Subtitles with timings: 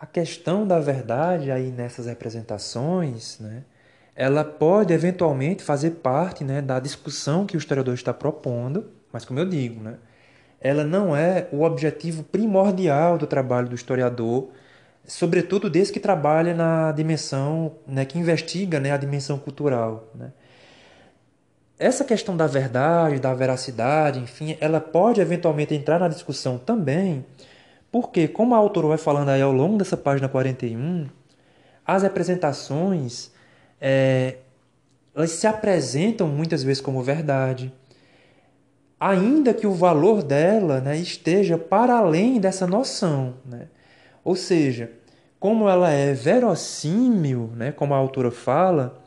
[0.00, 3.62] a questão da verdade aí nessas representações, né,
[4.16, 9.38] ela pode eventualmente fazer parte né, da discussão que o historiador está propondo, mas como
[9.38, 9.96] eu digo, né,
[10.58, 14.48] ela não é o objetivo primordial do trabalho do historiador,
[15.04, 20.08] sobretudo desse que trabalha na dimensão, né, que investiga né, a dimensão cultural.
[20.14, 20.32] Né.
[21.78, 27.24] Essa questão da verdade, da veracidade, enfim, ela pode eventualmente entrar na discussão também,
[27.90, 31.08] porque, como a autora vai falando aí ao longo dessa página 41,
[31.84, 33.32] as representações
[33.80, 34.36] é,
[35.14, 37.72] elas se apresentam muitas vezes como verdade,
[38.98, 43.34] ainda que o valor dela né, esteja para além dessa noção.
[43.44, 43.68] Né?
[44.22, 44.92] Ou seja,
[45.38, 49.02] como ela é verossímil, né, como a autora fala,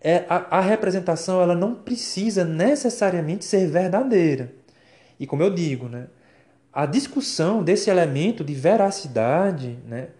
[0.00, 4.52] é, a, a representação ela não precisa necessariamente ser verdadeira.
[5.18, 6.08] E como eu digo, né,
[6.78, 10.10] a discussão desse elemento de veracidade, né,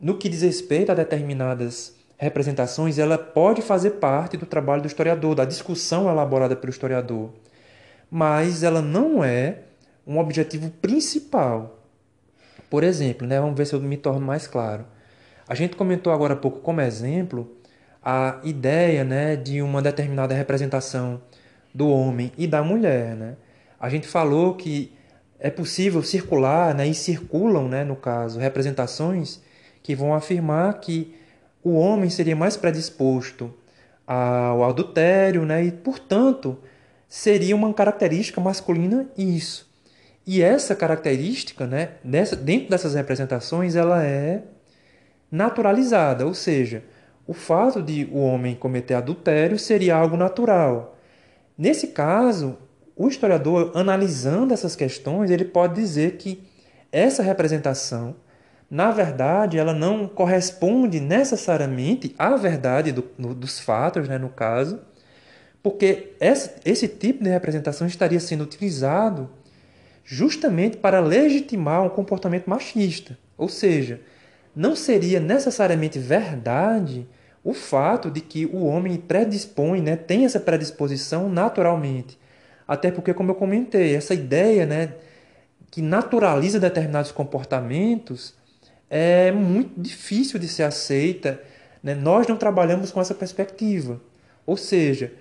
[0.00, 5.34] no que diz respeito a determinadas representações, ela pode fazer parte do trabalho do historiador,
[5.34, 7.30] da discussão elaborada pelo historiador,
[8.08, 9.62] mas ela não é
[10.06, 11.80] um objetivo principal.
[12.70, 14.86] Por exemplo, né, vamos ver se eu me torno mais claro.
[15.48, 17.56] A gente comentou agora há pouco como exemplo
[18.00, 21.20] a ideia né, de uma determinada representação
[21.74, 23.16] do homem e da mulher.
[23.16, 23.34] Né?
[23.80, 24.92] A gente falou que
[25.38, 29.40] é possível circular, né, e circulam, né, no caso, representações
[29.82, 31.14] que vão afirmar que
[31.62, 33.52] o homem seria mais predisposto
[34.06, 36.58] ao adultério, né, e, portanto,
[37.08, 39.72] seria uma característica masculina isso.
[40.26, 44.42] E essa característica, né, dessa, dentro dessas representações, ela é
[45.30, 46.82] naturalizada, ou seja,
[47.26, 50.96] o fato de o homem cometer adultério seria algo natural.
[51.56, 52.58] Nesse caso,
[52.96, 56.42] o historiador, analisando essas questões, ele pode dizer que
[56.92, 58.14] essa representação,
[58.70, 64.80] na verdade, ela não corresponde necessariamente à verdade do, no, dos fatos, né, no caso,
[65.62, 69.30] porque esse tipo de representação estaria sendo utilizado
[70.04, 73.18] justamente para legitimar um comportamento machista.
[73.36, 74.00] Ou seja,
[74.54, 77.08] não seria necessariamente verdade
[77.42, 82.18] o fato de que o homem predispõe, né, tem essa predisposição naturalmente.
[82.66, 84.94] Até porque, como eu comentei, essa ideia né,
[85.70, 88.34] que naturaliza determinados comportamentos
[88.88, 91.40] é muito difícil de ser aceita.
[91.82, 91.94] Né?
[91.94, 94.00] Nós não trabalhamos com essa perspectiva.
[94.46, 95.12] Ou seja,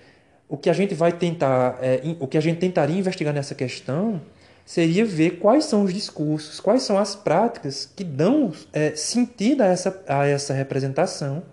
[0.48, 4.22] o que a gente vai tentar, é, o que a gente tentaria investigar nessa questão
[4.66, 9.66] seria ver quais são os discursos, quais são as práticas que dão é, sentido a
[9.66, 11.44] essa, a essa representação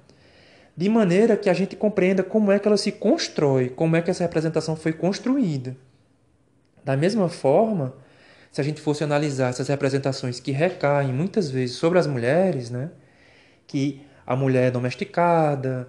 [0.80, 4.10] de maneira que a gente compreenda como é que ela se constrói, como é que
[4.10, 5.76] essa representação foi construída.
[6.82, 7.92] Da mesma forma,
[8.50, 12.88] se a gente fosse analisar essas representações que recaem muitas vezes sobre as mulheres, né,
[13.66, 15.86] que a mulher é domesticada,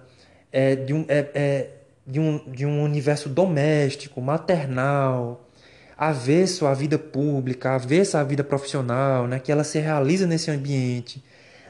[0.52, 1.70] é de um, é, é
[2.06, 5.48] de um, de um universo doméstico, maternal,
[5.96, 11.24] avesso à vida pública, avesso à vida profissional, né, que ela se realiza nesse ambiente.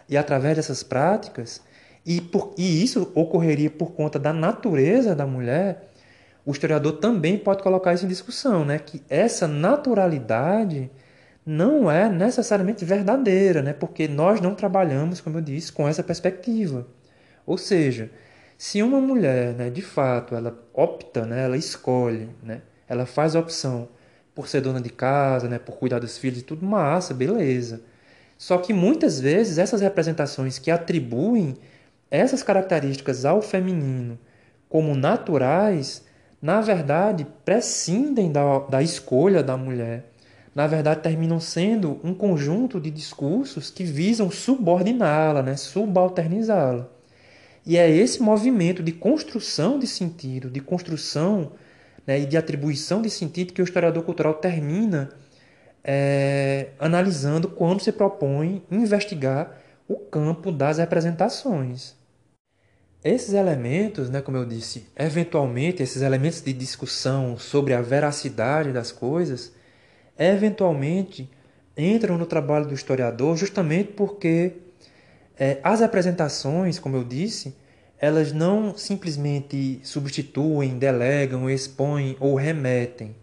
[0.09, 1.63] E através dessas práticas,
[2.05, 5.91] e, por, e isso ocorreria por conta da natureza da mulher,
[6.45, 8.79] o historiador também pode colocar isso em discussão, né?
[8.79, 10.91] que essa naturalidade
[11.47, 13.73] não é necessariamente verdadeira, né?
[13.73, 16.87] porque nós não trabalhamos, como eu disse, com essa perspectiva.
[17.47, 18.11] Ou seja,
[18.59, 23.41] se uma mulher, né, de fato, ela opta, né, ela escolhe, né, ela faz a
[23.41, 23.89] opção
[24.35, 27.83] por ser dona de casa, né, por cuidar dos filhos e tudo, massa, beleza.
[28.39, 31.57] Só que muitas vezes essas representações que atribuem
[32.13, 34.19] essas características ao feminino
[34.69, 36.05] como naturais,
[36.41, 40.11] na verdade, prescindem da, da escolha da mulher.
[40.55, 45.57] Na verdade, terminam sendo um conjunto de discursos que visam subordiná-la, né?
[45.57, 46.87] subalternizá-la.
[47.65, 51.53] E é esse movimento de construção de sentido, de construção
[52.07, 55.11] né, e de atribuição de sentido que o historiador cultural termina
[55.83, 59.59] é, analisando quando se propõe investigar
[59.89, 62.02] o campo das representações.
[63.05, 68.93] Esses elementos, né, como eu disse, eventualmente, esses elementos de discussão sobre a veracidade das
[68.93, 69.53] coisas,
[70.17, 71.29] eventualmente
[71.77, 74.53] entram no trabalho do historiador justamente porque
[75.37, 77.57] é, as apresentações, como eu disse,
[77.99, 83.17] elas não simplesmente substituem, delegam, expõem ou remetem.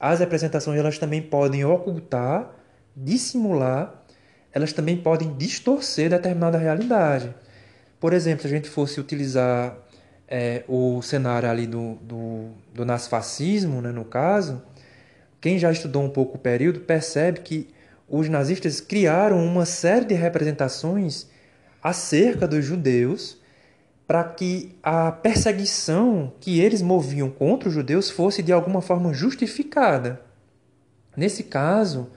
[0.00, 2.54] As apresentações elas também podem ocultar,
[2.96, 4.04] dissimular,
[4.52, 7.34] elas também podem distorcer determinada realidade.
[8.00, 9.76] Por exemplo, se a gente fosse utilizar
[10.28, 14.62] é, o cenário ali do, do, do nazifascismo, né, no caso,
[15.40, 17.68] quem já estudou um pouco o período percebe que
[18.08, 21.26] os nazistas criaram uma série de representações
[21.82, 23.38] acerca dos judeus
[24.06, 30.22] para que a perseguição que eles moviam contra os judeus fosse de alguma forma justificada.
[31.14, 32.10] Nesse caso,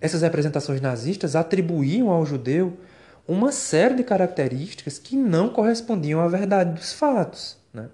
[0.00, 2.78] essas representações nazistas atribuíam ao judeu
[3.28, 7.56] uma série de características que não correspondiam à verdade dos fatos.
[7.72, 7.88] Né?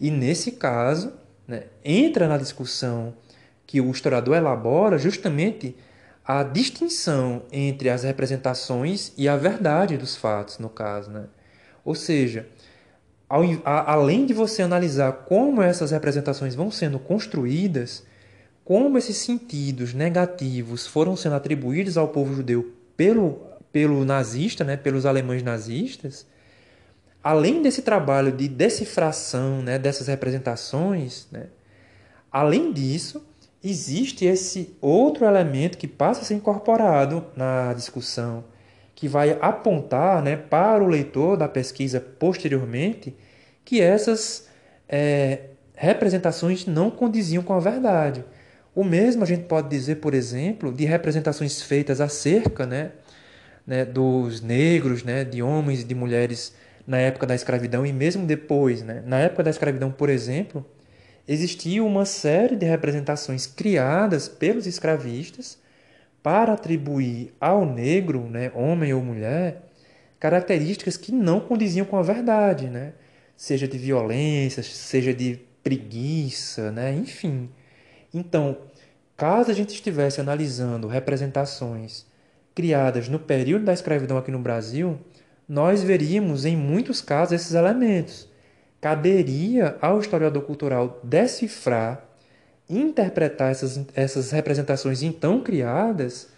[0.00, 1.12] E nesse caso,
[1.46, 3.14] né, entra na discussão
[3.66, 5.76] que o historiador elabora justamente
[6.24, 11.10] a distinção entre as representações e a verdade dos fatos, no caso.
[11.10, 11.24] Né?
[11.84, 12.48] Ou seja,
[13.28, 18.04] ao, a, além de você analisar como essas representações vão sendo construídas,
[18.64, 23.40] como esses sentidos negativos foram sendo atribuídos ao povo judeu pelo,
[23.72, 26.26] pelo nazista, né, pelos alemães nazistas,
[27.22, 31.46] além desse trabalho de decifração né, dessas representações, né,
[32.30, 33.24] além disso,
[33.62, 38.44] existe esse outro elemento que passa a ser incorporado na discussão,
[38.94, 43.14] que vai apontar né, para o leitor da pesquisa posteriormente
[43.64, 44.48] que essas
[44.88, 48.24] é, representações não condiziam com a verdade.
[48.74, 52.92] O mesmo a gente pode dizer, por exemplo, de representações feitas acerca né,
[53.66, 56.54] né, dos negros, né, de homens e de mulheres
[56.86, 58.82] na época da escravidão e mesmo depois.
[58.82, 59.02] Né?
[59.04, 60.64] Na época da escravidão, por exemplo,
[61.26, 65.58] existia uma série de representações criadas pelos escravistas
[66.22, 69.62] para atribuir ao negro, né, homem ou mulher,
[70.18, 72.92] características que não condiziam com a verdade, né?
[73.36, 76.94] seja de violência, seja de preguiça, né?
[76.94, 77.50] enfim.
[78.14, 78.56] Então,
[79.16, 82.05] caso a gente estivesse analisando representações
[82.56, 84.98] criadas no período da escravidão aqui no Brasil,
[85.48, 88.28] nós veríamos em muitos casos esses elementos.
[88.80, 92.02] Caberia ao historiador cultural decifrar
[92.68, 96.28] interpretar essas, essas representações então criadas,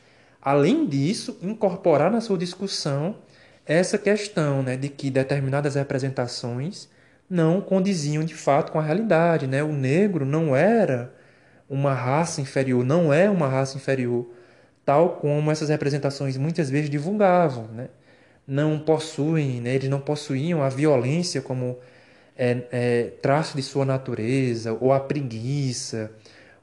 [0.43, 3.17] além disso, incorporar na sua discussão
[3.65, 6.89] essa questão né, de que determinadas representações
[7.31, 9.47] não condiziam de fato com a realidade.
[9.47, 9.63] Né?
[9.63, 11.15] O negro não era
[11.69, 14.27] uma raça inferior, não é uma raça inferior,
[14.89, 17.65] tal como essas representações muitas vezes divulgavam.
[17.65, 17.89] Né?
[18.47, 21.77] Não possuem, né, eles não possuíam a violência como
[22.35, 26.11] é, é, traço de sua natureza, ou a preguiça,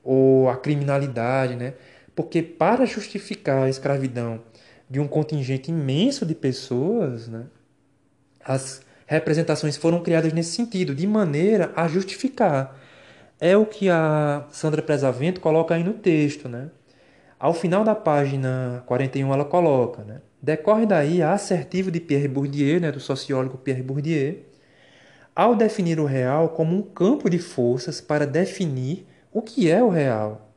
[0.03, 1.75] ou a criminalidade, né?
[2.15, 4.41] Porque para justificar a escravidão
[4.89, 7.45] de um contingente imenso de pessoas, né,
[8.43, 12.75] as representações foram criadas nesse sentido, de maneira a justificar.
[13.39, 16.71] É o que a Sandra Presavento coloca aí no texto, né?
[17.45, 20.19] Ao final da página 41 ela coloca, né?
[20.41, 24.39] Decorre daí a assertivo de Pierre Bourdieu, né, do sociólogo Pierre Bourdieu,
[25.35, 29.89] ao definir o real como um campo de forças para definir o que é o
[29.89, 30.55] real.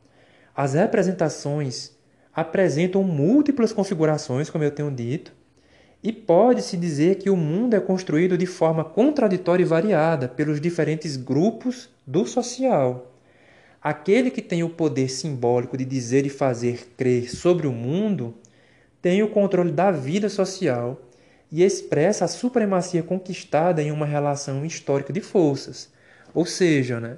[0.55, 1.91] As representações
[2.33, 5.31] apresentam múltiplas configurações, como eu tenho dito,
[6.01, 11.17] e pode-se dizer que o mundo é construído de forma contraditória e variada pelos diferentes
[11.17, 13.18] grupos do social.
[13.81, 18.35] Aquele que tem o poder simbólico de dizer e fazer crer sobre o mundo
[19.01, 20.99] tem o controle da vida social
[21.51, 25.89] e expressa a supremacia conquistada em uma relação histórica de forças.
[26.33, 27.17] Ou seja, né,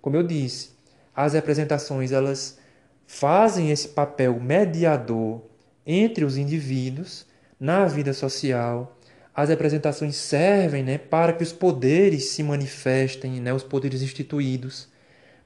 [0.00, 0.70] como eu disse,
[1.16, 2.58] as representações elas
[3.06, 5.42] fazem esse papel mediador
[5.86, 7.26] entre os indivíduos
[7.58, 8.98] na vida social.
[9.34, 14.88] As representações servem né, para que os poderes se manifestem, né, os poderes instituídos,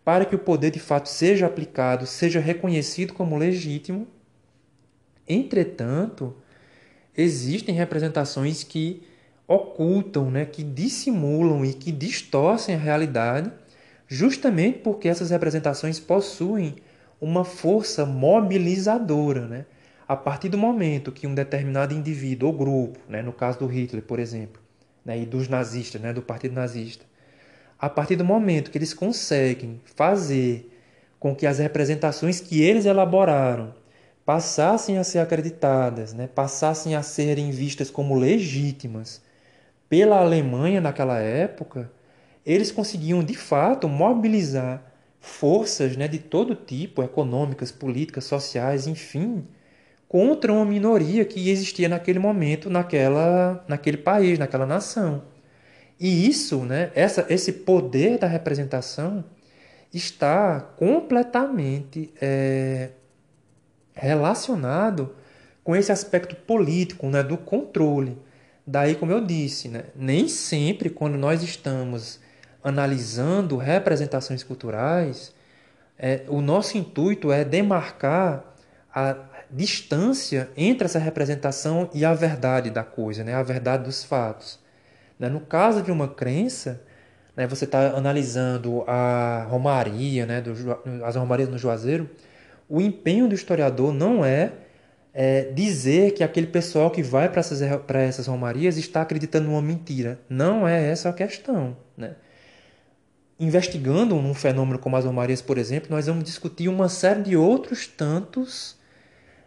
[0.08, 4.08] para que o poder de fato seja aplicado, seja reconhecido como legítimo.
[5.28, 6.34] Entretanto,
[7.14, 9.02] existem representações que
[9.46, 13.52] ocultam, né, que dissimulam e que distorcem a realidade,
[14.06, 16.76] justamente porque essas representações possuem
[17.20, 19.46] uma força mobilizadora.
[19.46, 19.66] Né?
[20.08, 24.02] A partir do momento que um determinado indivíduo ou grupo, né, no caso do Hitler,
[24.02, 24.62] por exemplo,
[25.04, 27.04] né, e dos nazistas, né, do partido nazista,
[27.78, 30.70] a partir do momento que eles conseguem fazer
[31.18, 33.74] com que as representações que eles elaboraram
[34.24, 39.22] passassem a ser acreditadas, né, passassem a serem vistas como legítimas
[39.88, 41.90] pela Alemanha naquela época,
[42.44, 44.82] eles conseguiam de fato mobilizar
[45.20, 49.46] forças né, de todo tipo, econômicas, políticas, sociais, enfim,
[50.08, 55.22] contra uma minoria que existia naquele momento, naquela, naquele país, naquela nação.
[55.98, 59.24] E isso, né, essa, esse poder da representação
[59.92, 62.90] está completamente é,
[63.94, 65.14] relacionado
[65.64, 68.16] com esse aspecto político, né, do controle.
[68.66, 72.20] Daí, como eu disse, né, nem sempre quando nós estamos
[72.62, 75.34] analisando representações culturais,
[75.98, 78.44] é, o nosso intuito é demarcar
[78.94, 79.16] a,
[79.50, 83.34] distância entre essa representação e a verdade da coisa, né?
[83.34, 84.58] a verdade dos fatos.
[85.18, 85.28] Né?
[85.28, 86.80] No caso de uma crença,
[87.36, 90.52] né, você está analisando a romaria, né, do,
[91.04, 92.10] as romarias no Juazeiro,
[92.68, 94.52] o empenho do historiador não é,
[95.14, 100.18] é dizer que aquele pessoal que vai para essas, essas romarias está acreditando numa mentira.
[100.28, 101.76] Não é essa a questão.
[101.96, 102.16] Né?
[103.40, 107.86] Investigando um fenômeno como as romarias, por exemplo, nós vamos discutir uma série de outros
[107.86, 108.76] tantos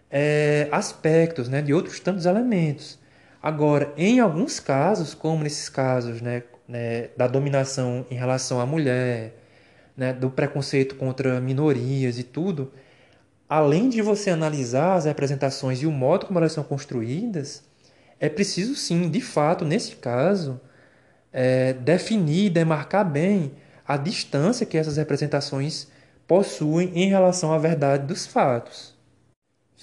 [0.09, 3.00] é, aspectos, né, de outros tantos elementos.
[3.41, 9.33] Agora, em alguns casos, como nesses casos né, né, da dominação em relação à mulher,
[9.97, 12.71] né, do preconceito contra minorias e tudo,
[13.49, 17.63] além de você analisar as representações e o modo como elas são construídas,
[18.19, 20.61] é preciso sim, de fato, nesse caso,
[21.33, 23.53] é, definir, demarcar bem
[23.87, 25.87] a distância que essas representações
[26.27, 28.95] possuem em relação à verdade dos fatos.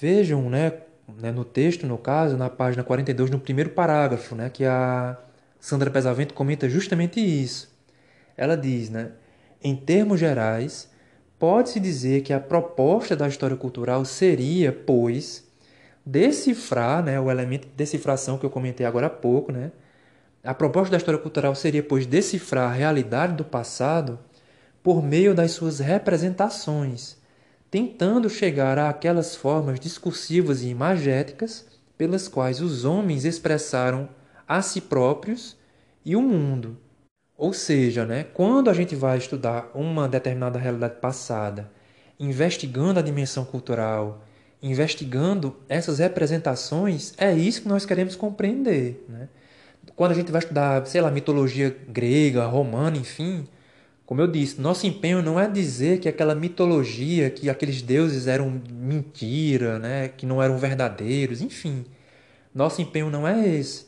[0.00, 0.72] Vejam, né,
[1.16, 5.16] né, no texto, no caso, na página 42, no primeiro parágrafo, né, que a
[5.58, 7.74] Sandra Pesavento comenta justamente isso.
[8.36, 9.12] Ela diz, né,
[9.62, 10.90] em termos gerais,
[11.38, 15.46] pode-se dizer que a proposta da história cultural seria, pois,
[16.04, 19.72] decifrar, né, o elemento de decifração que eu comentei agora há pouco, né,
[20.44, 24.18] a proposta da história cultural seria, pois, decifrar a realidade do passado
[24.82, 27.16] por meio das suas representações,
[27.70, 34.08] tentando chegar àquelas formas discursivas e imagéticas pelas quais os homens expressaram
[34.46, 35.56] a si próprios
[36.04, 36.78] e o mundo.
[37.36, 41.70] Ou seja, né, quando a gente vai estudar uma determinada realidade passada,
[42.18, 44.24] investigando a dimensão cultural,
[44.62, 49.04] investigando essas representações, é isso que nós queremos compreender.
[49.08, 49.28] Né?
[49.94, 53.46] Quando a gente vai estudar, sei lá, mitologia grega, romana, enfim,
[54.08, 58.50] como eu disse, nosso empenho não é dizer que aquela mitologia, que aqueles deuses eram
[58.72, 60.08] mentira, né?
[60.08, 61.84] que não eram verdadeiros, enfim.
[62.54, 63.84] Nosso empenho não é esse.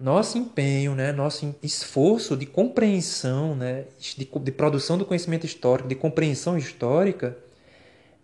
[0.00, 1.12] Nosso empenho, né?
[1.12, 3.84] nosso esforço de compreensão, né?
[4.00, 7.38] de, de produção do conhecimento histórico, de compreensão histórica,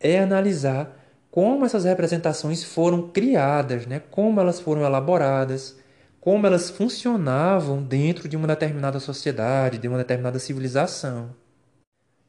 [0.01, 4.03] é analisar como essas representações foram criadas, né?
[4.11, 5.77] como elas foram elaboradas,
[6.21, 11.31] como elas funcionavam dentro de uma determinada sociedade, de uma determinada civilização.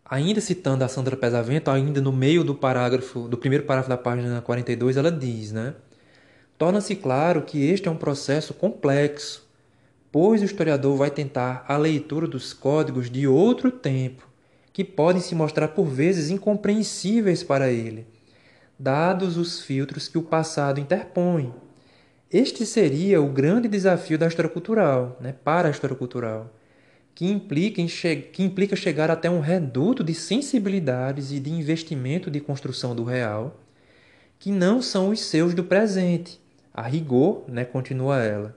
[0.05, 4.41] Ainda citando a Sandra Pesavento, ainda no meio do parágrafo, do primeiro parágrafo da página
[4.41, 5.75] 42, ela diz, né?
[6.57, 9.47] Torna-se claro que este é um processo complexo,
[10.11, 14.27] pois o historiador vai tentar a leitura dos códigos de outro tempo,
[14.73, 18.07] que podem se mostrar por vezes incompreensíveis para ele,
[18.77, 21.53] dados os filtros que o passado interpõe.
[22.31, 26.53] Este seria o grande desafio da história cultural, né, para a história cultural,
[27.15, 27.81] que implica,
[28.31, 33.59] que implica chegar até um reduto de sensibilidades e de investimento de construção do real,
[34.37, 36.39] que não são os seus do presente.
[36.71, 38.55] A rigor, né, continua ela.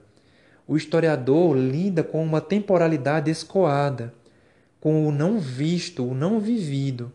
[0.67, 4.13] O historiador lida com uma temporalidade escoada,
[4.79, 7.11] com o não visto, o não vivido,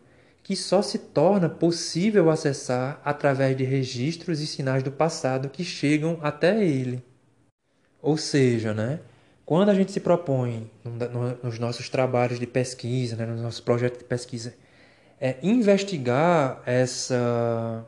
[0.49, 6.19] que só se torna possível acessar através de registros e sinais do passado que chegam
[6.23, 7.05] até ele.
[8.01, 9.01] Ou seja, né,
[9.45, 10.71] quando a gente se propõe
[11.43, 14.55] nos nossos trabalhos de pesquisa, né, nos nossos projetos de pesquisa,
[15.21, 17.87] é investigar essa,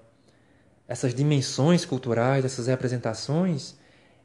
[0.86, 3.74] essas dimensões culturais, essas representações,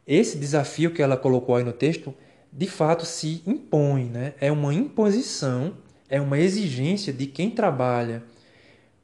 [0.06, 2.14] esse desafio que ela colocou aí no texto,
[2.52, 4.34] de fato se impõe, né?
[4.42, 8.24] É uma imposição é uma exigência de quem trabalha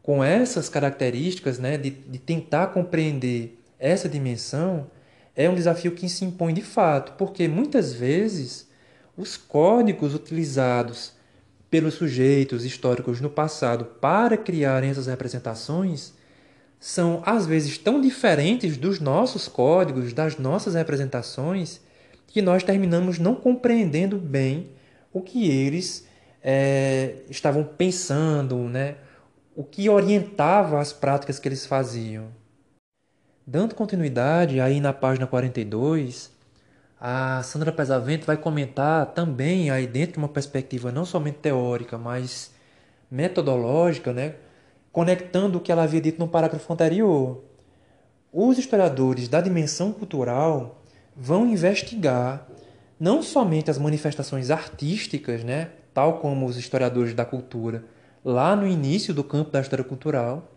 [0.02, 4.90] com essas características, né, de, de tentar compreender essa dimensão,
[5.36, 8.68] é um desafio que se impõe de fato, porque muitas vezes
[9.18, 11.14] os códigos utilizados
[11.70, 16.14] pelos sujeitos históricos no passado para criarem essas representações
[16.80, 21.80] são às vezes tão diferentes dos nossos códigos, das nossas representações,
[22.28, 24.72] que nós terminamos não compreendendo bem
[25.14, 26.08] o que eles
[26.44, 28.96] é, estavam pensando, né?
[29.56, 32.28] o que orientava as práticas que eles faziam.
[33.46, 36.32] Dando continuidade, aí na página 42,
[37.00, 42.52] a Sandra Pesavento vai comentar também, aí dentro de uma perspectiva não somente teórica, mas
[43.10, 44.36] metodológica, né?
[44.92, 47.44] conectando o que ela havia dito no parágrafo anterior.
[48.32, 50.82] Os historiadores da dimensão cultural
[51.16, 52.48] vão investigar
[53.00, 57.84] não somente as manifestações artísticas, né, tal como os historiadores da cultura
[58.24, 60.52] lá no início do campo da história cultural,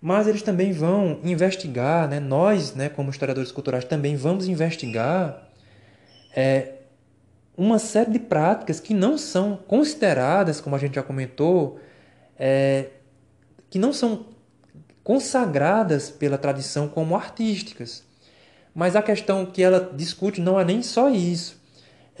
[0.00, 5.48] mas eles também vão investigar, né, nós, né, como historiadores culturais, também vamos investigar
[6.34, 6.74] é,
[7.56, 11.78] uma série de práticas que não são consideradas, como a gente já comentou,
[12.38, 12.86] é,
[13.68, 14.26] que não são
[15.04, 18.04] consagradas pela tradição como artísticas.
[18.74, 21.59] Mas a questão que ela discute não é nem só isso.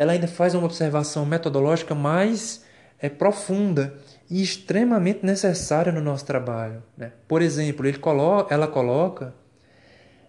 [0.00, 2.64] Ela ainda faz uma observação metodológica mais
[2.98, 3.98] é, profunda
[4.30, 6.82] e extremamente necessária no nosso trabalho.
[6.96, 7.12] Né?
[7.28, 9.34] Por exemplo, ele colo ela coloca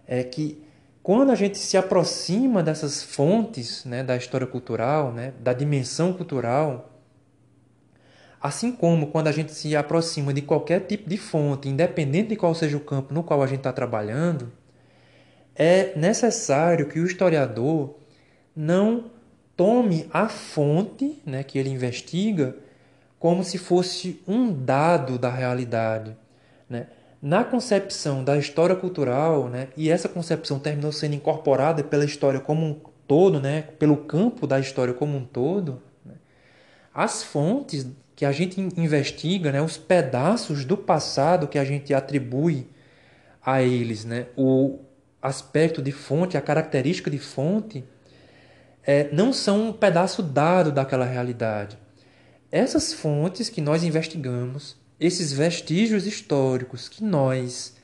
[0.06, 0.62] é, que
[1.02, 7.00] quando a gente se aproxima dessas fontes né, da história cultural, né, da dimensão cultural,
[8.38, 12.54] assim como quando a gente se aproxima de qualquer tipo de fonte, independente de qual
[12.54, 14.52] seja o campo no qual a gente está trabalhando,
[15.56, 17.96] é necessário que o historiador
[18.54, 19.10] não
[19.56, 22.56] tome a fonte né, que ele investiga
[23.18, 26.16] como se fosse um dado da realidade.
[26.68, 26.86] Né?
[27.22, 32.66] Na concepção da história cultural, né, e essa concepção terminou sendo incorporada pela história como
[32.66, 36.14] um todo, né, pelo campo da história como um todo, né,
[36.92, 42.66] as fontes que a gente investiga, né, os pedaços do passado que a gente atribui
[43.44, 44.80] a eles, né, o
[45.20, 47.84] aspecto de fonte, a característica de fonte,
[48.84, 51.78] é, não são um pedaço dado daquela realidade.
[52.50, 57.74] Essas fontes que nós investigamos, esses vestígios históricos que nós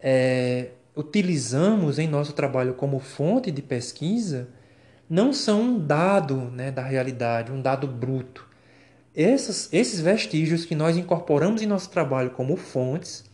[0.00, 4.48] é, utilizamos em nosso trabalho como fonte de pesquisa,
[5.08, 8.48] não são um dado né, da realidade, um dado bruto.
[9.14, 13.24] Essas, esses vestígios que nós incorporamos em nosso trabalho como fontes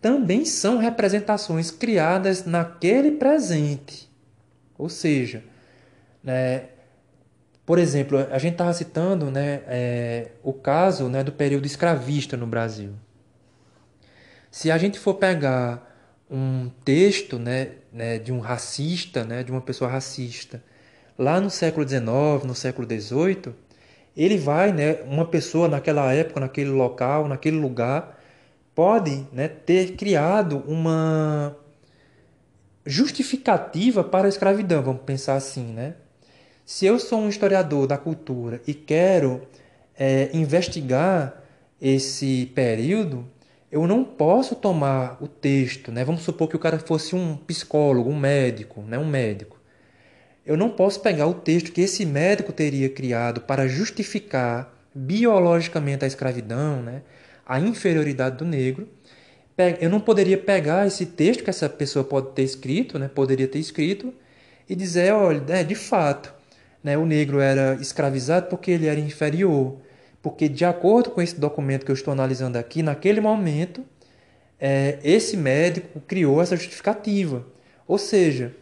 [0.00, 4.10] também são representações criadas naquele presente.
[4.78, 5.44] Ou seja,
[6.26, 6.64] né,
[7.64, 12.46] por exemplo, a gente estava citando né, é, o caso né, do período escravista no
[12.46, 12.92] Brasil.
[14.50, 15.94] Se a gente for pegar
[16.30, 20.62] um texto né, né, de um racista, né, de uma pessoa racista,
[21.18, 22.04] lá no século XIX,
[22.44, 23.54] no século XVIII,
[24.16, 28.20] ele vai, né, uma pessoa naquela época, naquele local, naquele lugar,
[28.74, 31.56] pode né, ter criado uma
[32.84, 35.94] justificativa para a escravidão, vamos pensar assim, né?
[36.66, 39.46] Se eu sou um historiador da cultura e quero
[39.96, 41.40] é, investigar
[41.80, 43.24] esse período,
[43.70, 46.04] eu não posso tomar o texto, né?
[46.04, 48.98] Vamos supor que o cara fosse um psicólogo, um médico, né?
[48.98, 49.56] Um médico.
[50.44, 56.08] Eu não posso pegar o texto que esse médico teria criado para justificar biologicamente a
[56.08, 57.02] escravidão, né?
[57.46, 58.88] A inferioridade do negro.
[59.80, 63.06] Eu não poderia pegar esse texto que essa pessoa pode ter escrito, né?
[63.06, 64.12] Poderia ter escrito
[64.68, 66.34] e dizer, olha, é, de fato,
[66.82, 69.78] né, o negro era escravizado porque ele era inferior.
[70.22, 73.84] Porque, de acordo com esse documento que eu estou analisando aqui, naquele momento,
[74.58, 77.46] é, esse médico criou essa justificativa.
[77.86, 78.52] Ou seja,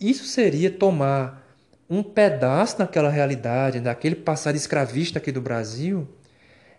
[0.00, 1.46] isso seria tomar
[1.88, 6.08] um pedaço daquela realidade, daquele passado escravista aqui do Brasil,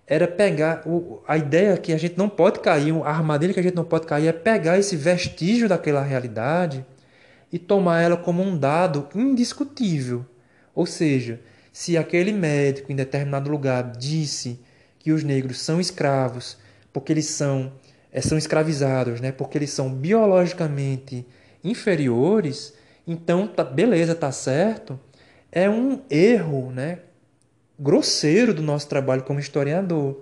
[0.05, 3.63] era pegar o, a ideia que a gente não pode cair, a armadilha que a
[3.63, 6.85] gente não pode cair é pegar esse vestígio daquela realidade
[7.51, 10.25] e tomar ela como um dado indiscutível.
[10.73, 11.39] Ou seja,
[11.71, 14.59] se aquele médico em determinado lugar disse
[14.99, 16.57] que os negros são escravos
[16.93, 17.73] porque eles são,
[18.11, 19.31] é, são escravizados, né?
[19.31, 21.25] porque eles são biologicamente
[21.63, 22.73] inferiores,
[23.05, 24.99] então, tá, beleza, tá certo.
[25.51, 26.99] É um erro né?
[27.77, 30.21] grosseiro do nosso trabalho como historiador.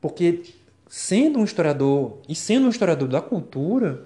[0.00, 0.42] Porque,
[0.88, 4.04] sendo um historiador e sendo um historiador da cultura,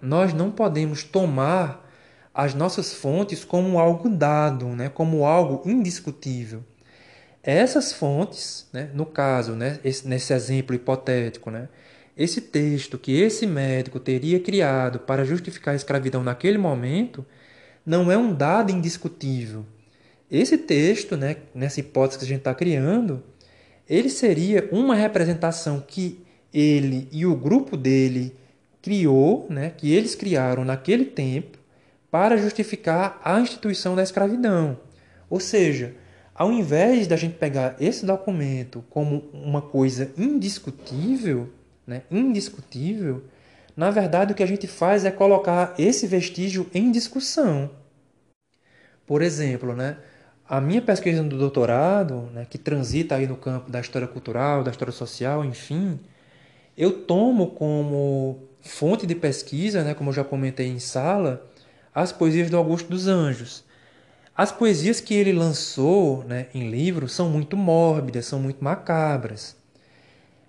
[0.00, 1.85] nós não podemos tomar
[2.36, 6.62] as nossas fontes como algo dado, né, como algo indiscutível.
[7.42, 11.70] Essas fontes, né, no caso, né, esse, nesse exemplo hipotético, né,
[12.14, 17.24] esse texto que esse médico teria criado para justificar a escravidão naquele momento,
[17.86, 19.64] não é um dado indiscutível.
[20.30, 23.22] Esse texto, né, nessa hipótese que a gente está criando,
[23.88, 26.20] ele seria uma representação que
[26.52, 28.36] ele e o grupo dele
[28.82, 31.56] criou, né, que eles criaram naquele tempo,
[32.16, 34.78] para justificar a instituição da escravidão.
[35.28, 35.94] Ou seja,
[36.34, 41.50] ao invés da gente pegar esse documento como uma coisa indiscutível,
[41.86, 43.22] né, indiscutível,
[43.76, 47.68] na verdade o que a gente faz é colocar esse vestígio em discussão.
[49.06, 49.98] Por exemplo, né,
[50.48, 54.70] a minha pesquisa do doutorado, né, que transita aí no campo da história cultural, da
[54.70, 56.00] história social, enfim,
[56.78, 61.46] eu tomo como fonte de pesquisa, né, como eu já comentei em sala,
[61.96, 63.64] as poesias do Augusto dos Anjos.
[64.36, 69.56] As poesias que ele lançou né, em livro são muito mórbidas, são muito macabras.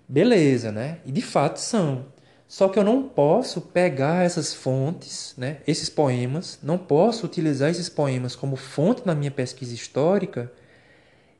[0.06, 0.98] Beleza, né?
[1.06, 2.04] E de fato são.
[2.46, 7.88] Só que eu não posso pegar essas fontes, né, esses poemas, não posso utilizar esses
[7.88, 10.52] poemas como fonte na minha pesquisa histórica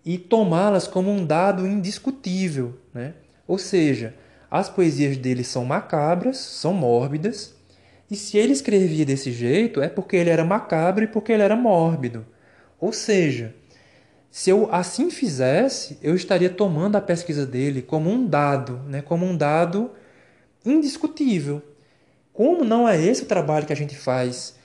[0.04, 2.78] e tomá-las como um dado indiscutível.
[2.94, 3.12] Né?
[3.46, 4.14] Ou seja,
[4.50, 7.57] as poesias dele são macabras, são mórbidas,
[8.10, 11.56] e se ele escrevia desse jeito é porque ele era macabro e porque ele era
[11.56, 12.26] mórbido.
[12.80, 13.54] Ou seja,
[14.30, 19.02] se eu assim fizesse, eu estaria tomando a pesquisa dele como um dado, né?
[19.02, 19.90] como um dado
[20.64, 21.62] indiscutível.
[22.32, 24.56] Como não é esse o trabalho que a gente faz,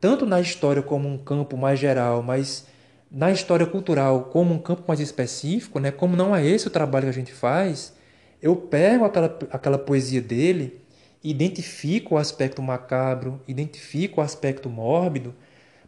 [0.00, 2.66] tanto na história como um campo mais geral, mas
[3.10, 5.90] na história cultural como um campo mais específico, né?
[5.90, 7.92] como não é esse o trabalho que a gente faz,
[8.40, 10.80] eu pego aquela, aquela poesia dele,
[11.22, 15.34] identifico o aspecto macabro, identifico o aspecto mórbido,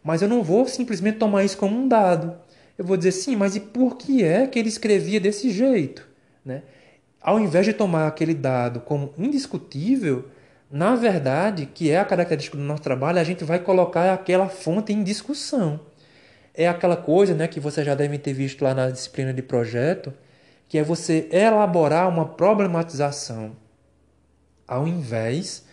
[0.03, 2.35] mas eu não vou simplesmente tomar isso como um dado.
[2.77, 6.07] Eu vou dizer, sim, mas e por que é que ele escrevia desse jeito?
[6.43, 6.63] Né?
[7.21, 10.25] Ao invés de tomar aquele dado como indiscutível,
[10.71, 14.93] na verdade, que é a característica do nosso trabalho, a gente vai colocar aquela fonte
[14.93, 15.79] em discussão.
[16.53, 20.13] É aquela coisa né, que você já deve ter visto lá na disciplina de projeto,
[20.67, 23.51] que é você elaborar uma problematização.
[24.71, 25.65] Ao invés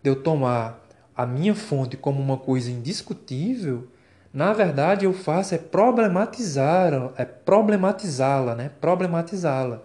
[0.00, 0.86] de eu tomar
[1.16, 3.88] a minha fonte como uma coisa indiscutível,
[4.32, 8.70] na verdade eu faço é problematizar, é problematizá-la, né?
[8.80, 9.82] Problematizá-la.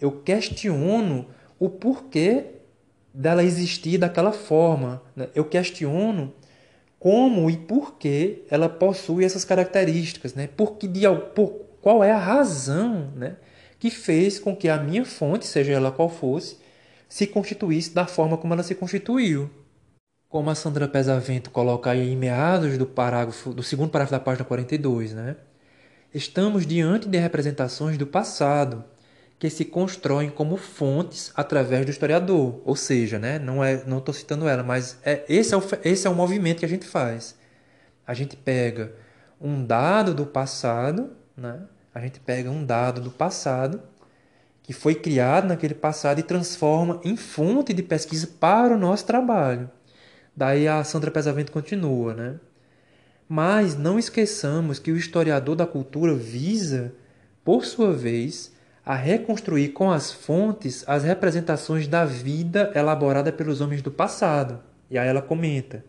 [0.00, 1.26] Eu questiono
[1.58, 2.46] o porquê
[3.12, 5.02] dela existir daquela forma.
[5.14, 5.28] Né?
[5.34, 6.32] Eu questiono
[6.98, 10.48] como e por que ela possui essas características, né?
[10.56, 11.02] Por que de,
[11.34, 13.36] por, qual é a razão, né?
[13.78, 16.56] que fez com que a minha fonte, seja ela qual fosse,
[17.10, 19.50] se constituísse da forma como ela se constituiu.
[20.28, 24.44] Como a Sandra Pesavento coloca aí em meados do parágrafo do segundo parágrafo da página
[24.44, 25.36] 42, né?
[26.14, 28.84] Estamos diante de representações do passado
[29.40, 34.14] que se constroem como fontes através do historiador, ou seja, né, não é, não estou
[34.14, 37.36] citando ela, mas é esse é o esse é o movimento que a gente faz.
[38.06, 38.92] A gente pega
[39.40, 43.82] um dado do passado, né, a gente pega um dado do passado
[44.70, 49.68] que foi criado naquele passado e transforma em fonte de pesquisa para o nosso trabalho.
[50.36, 52.36] Daí a Sandra Pesavento continua, né?
[53.28, 56.94] Mas não esqueçamos que o historiador da cultura visa,
[57.44, 58.54] por sua vez,
[58.86, 64.60] a reconstruir com as fontes as representações da vida elaborada pelos homens do passado.
[64.88, 65.84] E aí ela comenta: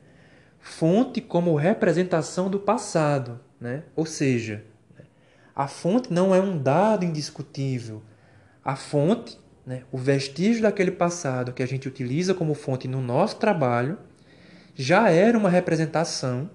[0.60, 3.84] fonte como representação do passado, né?
[3.96, 4.64] Ou seja,
[5.56, 8.02] a fonte não é um dado indiscutível.
[8.64, 13.38] A fonte, né, o vestígio daquele passado que a gente utiliza como fonte no nosso
[13.38, 13.98] trabalho,
[14.76, 16.50] já era uma representação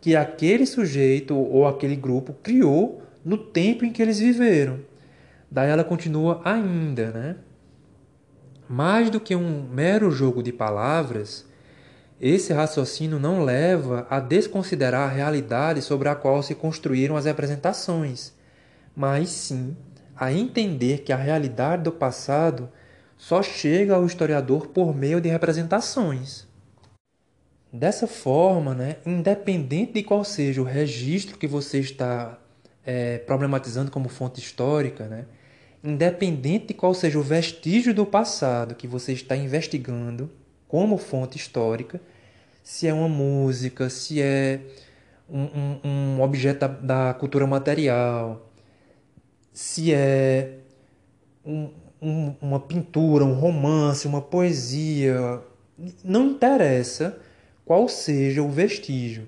[0.00, 4.80] que aquele sujeito ou aquele grupo criou no tempo em que eles viveram.
[5.50, 7.36] Daí ela continua ainda, né?
[8.68, 11.46] Mais do que um mero jogo de palavras,
[12.20, 18.32] esse raciocínio não leva a desconsiderar a realidade sobre a qual se construíram as representações,
[18.94, 19.76] mas sim
[20.16, 22.70] a entender que a realidade do passado
[23.16, 26.46] só chega ao historiador por meio de representações.
[27.72, 32.38] Dessa forma, né, independente de qual seja o registro que você está
[32.84, 35.26] é, problematizando como fonte histórica, né,
[35.82, 40.30] independente de qual seja o vestígio do passado que você está investigando
[40.66, 42.00] como fonte histórica,
[42.62, 44.60] se é uma música, se é
[45.28, 48.45] um, um, um objeto da, da cultura material,
[49.56, 50.58] se é
[51.42, 51.70] um,
[52.02, 55.40] um, uma pintura, um romance, uma poesia,
[56.04, 57.18] não interessa
[57.64, 59.26] qual seja o vestígio,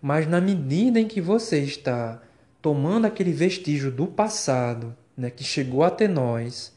[0.00, 2.22] mas na medida em que você está
[2.62, 6.74] tomando aquele vestígio do passado, né, que chegou até nós,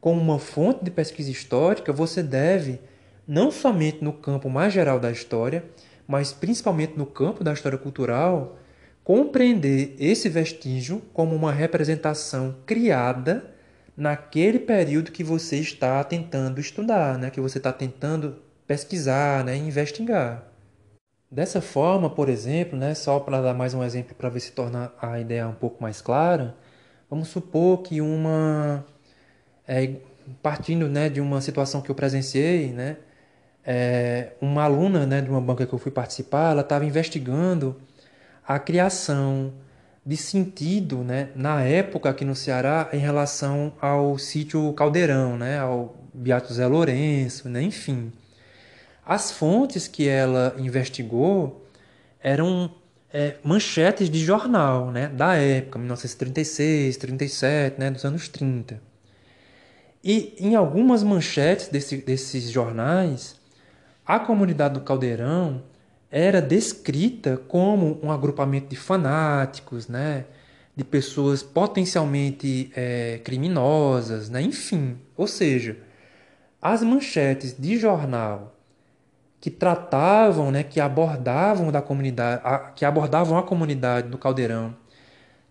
[0.00, 2.80] como uma fonte de pesquisa histórica, você deve,
[3.28, 5.66] não somente no campo mais geral da história,
[6.08, 8.56] mas principalmente no campo da história cultural,
[9.04, 13.52] compreender esse vestígio como uma representação criada
[13.96, 17.30] naquele período que você está tentando estudar, né?
[17.30, 18.36] que você está tentando
[18.66, 19.56] pesquisar, né?
[19.56, 20.44] investigar.
[21.30, 22.94] Dessa forma, por exemplo, né?
[22.94, 26.00] só para dar mais um exemplo para ver se torna a ideia um pouco mais
[26.00, 26.54] clara,
[27.10, 28.84] vamos supor que uma.
[29.66, 29.96] É,
[30.42, 32.96] partindo né, de uma situação que eu presenciei, né,
[33.64, 37.80] é, uma aluna né, de uma banca que eu fui participar, ela estava investigando
[38.54, 39.52] a criação
[40.04, 45.96] de sentido né, na época aqui no Ceará em relação ao sítio Caldeirão, né, ao
[46.12, 48.12] Beato Zé Lourenço, né, enfim.
[49.06, 51.66] As fontes que ela investigou
[52.22, 52.70] eram
[53.12, 58.80] é, manchetes de jornal né, da época, 1936, 37, né, dos anos 30.
[60.04, 63.36] E em algumas manchetes desse, desses jornais,
[64.04, 65.62] a comunidade do Caldeirão
[66.12, 70.26] era descrita como um agrupamento de fanáticos, né?
[70.76, 74.42] de pessoas potencialmente é, criminosas, né?
[74.42, 74.98] enfim.
[75.16, 75.78] Ou seja,
[76.60, 78.54] as manchetes de jornal
[79.40, 84.76] que tratavam, né, que abordavam da comunidade, a, que abordavam a comunidade do Caldeirão,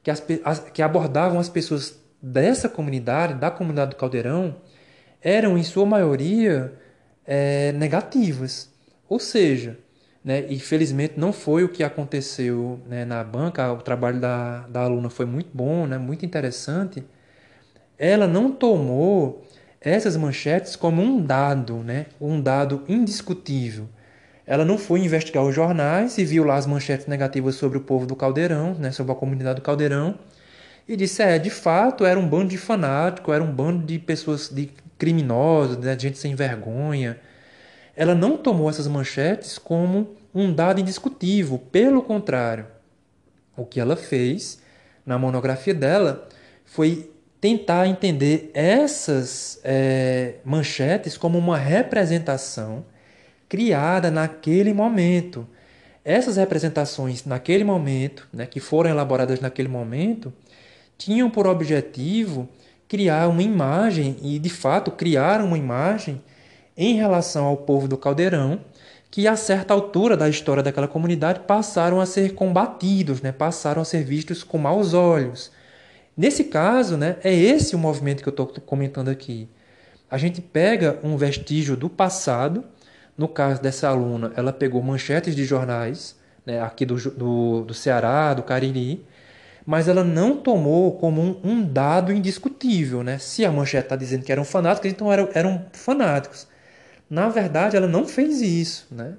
[0.01, 4.55] que, as, as, que abordavam as pessoas dessa comunidade, da comunidade do Caldeirão,
[5.21, 6.73] eram em sua maioria
[7.25, 8.69] é, negativas.
[9.09, 9.77] Ou seja,
[10.23, 14.81] né, e felizmente não foi o que aconteceu né, na banca, o trabalho da, da
[14.81, 17.03] aluna foi muito bom, né, muito interessante.
[17.97, 19.43] Ela não tomou
[19.79, 23.89] essas manchetes como um dado, né, um dado indiscutível.
[24.45, 28.05] Ela não foi investigar os jornais e viu lá as manchetes negativas sobre o povo
[28.05, 30.19] do Caldeirão, né, sobre a comunidade do Caldeirão,
[30.87, 34.49] e disse: é, de fato, era um bando de fanáticos, era um bando de pessoas,
[34.49, 37.19] de criminosos, né, de gente sem vergonha.
[37.95, 42.65] Ela não tomou essas manchetes como um dado indiscutível, pelo contrário.
[43.55, 44.61] O que ela fez
[45.05, 46.27] na monografia dela
[46.65, 52.85] foi tentar entender essas é, manchetes como uma representação
[53.49, 55.47] criada naquele momento.
[56.05, 60.31] Essas representações naquele momento, né, que foram elaboradas naquele momento,
[60.97, 62.47] tinham por objetivo
[62.87, 66.21] criar uma imagem e, de fato, criaram uma imagem
[66.75, 68.59] em relação ao povo do Caldeirão
[69.11, 73.33] que a certa altura da história daquela comunidade passaram a ser combatidos, né?
[73.33, 75.51] passaram a ser vistos com maus olhos.
[76.15, 79.49] Nesse caso, né, é esse o movimento que eu estou comentando aqui.
[80.09, 82.63] A gente pega um vestígio do passado,
[83.17, 88.33] no caso dessa aluna, ela pegou manchetes de jornais, né, aqui do, do, do Ceará,
[88.33, 89.05] do Cariri,
[89.65, 93.03] mas ela não tomou como um, um dado indiscutível.
[93.03, 93.17] Né?
[93.17, 96.47] Se a manchete está dizendo que eram fanáticos, então eram, eram fanáticos.
[97.11, 98.87] Na verdade, ela não fez isso.
[98.89, 99.15] Né?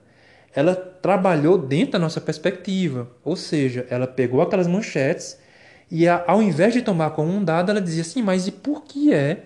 [0.54, 5.36] Ela trabalhou dentro da nossa perspectiva, ou seja, ela pegou aquelas manchetes
[5.90, 9.12] e, ao invés de tomar como um dado, ela dizia assim: mas e por que
[9.12, 9.44] é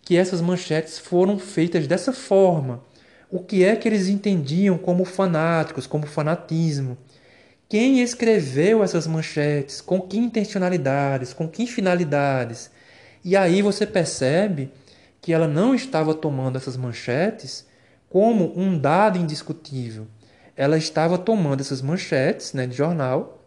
[0.00, 2.82] que essas manchetes foram feitas dessa forma?
[3.30, 6.96] O que é que eles entendiam como fanáticos, como fanatismo?
[7.68, 9.82] Quem escreveu essas manchetes?
[9.82, 11.34] Com que intencionalidades?
[11.34, 12.70] Com que finalidades?
[13.22, 14.70] E aí você percebe
[15.20, 17.70] que ela não estava tomando essas manchetes
[18.12, 20.06] como um dado indiscutível.
[20.54, 23.42] Ela estava tomando essas manchetes né, de jornal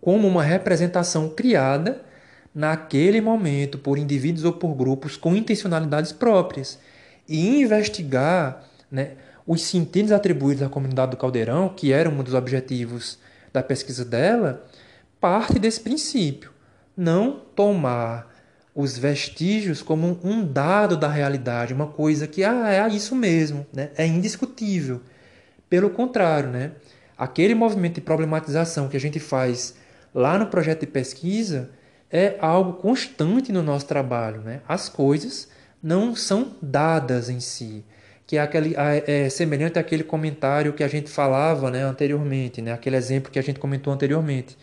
[0.00, 2.00] como uma representação criada
[2.54, 6.78] naquele momento por indivíduos ou por grupos com intencionalidades próprias
[7.28, 9.16] e investigar né,
[9.46, 13.18] os sentidos atribuídos à comunidade do Caldeirão, que era um dos objetivos
[13.52, 14.64] da pesquisa dela
[15.20, 16.50] parte desse princípio.
[16.96, 18.33] Não tomar
[18.74, 23.90] os vestígios como um dado da realidade, uma coisa que ah, é isso mesmo, né?
[23.96, 25.00] é indiscutível.
[25.70, 26.72] Pelo contrário, né?
[27.16, 29.74] aquele movimento de problematização que a gente faz
[30.14, 31.70] lá no projeto de pesquisa
[32.10, 34.40] é algo constante no nosso trabalho.
[34.40, 34.60] Né?
[34.68, 35.48] As coisas
[35.82, 37.84] não são dadas em si
[38.26, 42.96] que é, aquele, é semelhante àquele comentário que a gente falava né, anteriormente, né, aquele
[42.96, 44.56] exemplo que a gente comentou anteriormente.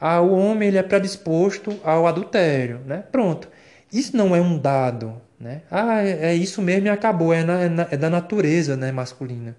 [0.00, 2.80] Ah, o homem ele é predisposto ao adultério.
[2.86, 3.04] Né?
[3.10, 3.48] Pronto.
[3.92, 5.20] Isso não é um dado.
[5.40, 5.62] Né?
[5.70, 7.32] Ah, é, é isso mesmo e acabou.
[7.32, 9.56] É, na, é, na, é da natureza né, masculina.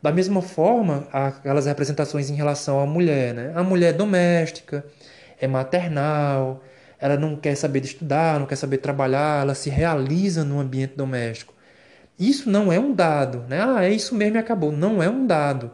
[0.00, 3.34] Da mesma forma, aquelas representações em relação à mulher.
[3.34, 3.52] Né?
[3.54, 4.84] A mulher é doméstica,
[5.40, 6.62] é maternal,
[6.98, 10.94] ela não quer saber de estudar, não quer saber trabalhar, ela se realiza no ambiente
[10.96, 11.52] doméstico.
[12.18, 13.60] Isso não é um dado, né?
[13.60, 14.70] Ah, é isso mesmo e acabou.
[14.70, 15.72] Não é um dado.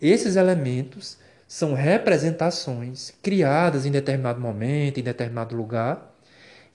[0.00, 1.18] Esses elementos
[1.48, 6.14] são representações criadas em determinado momento, em determinado lugar,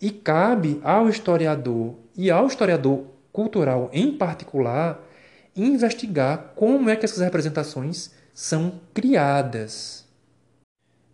[0.02, 5.00] e cabe ao historiador e ao historiador cultural em particular
[5.56, 10.06] investigar como é que essas representações são criadas.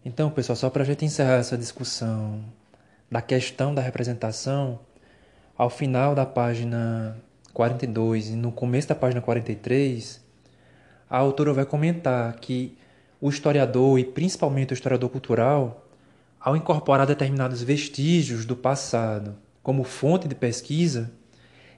[0.06, 2.42] Então, pessoal, só para a gente encerrar essa discussão
[3.12, 4.80] da questão da representação,
[5.58, 7.18] ao final da página
[7.54, 10.24] 42 e no começo da página 43,
[11.10, 12.78] a autora vai comentar que
[13.22, 15.88] o historiador e principalmente o historiador cultural,
[16.40, 21.12] ao incorporar determinados vestígios do passado como fonte de pesquisa,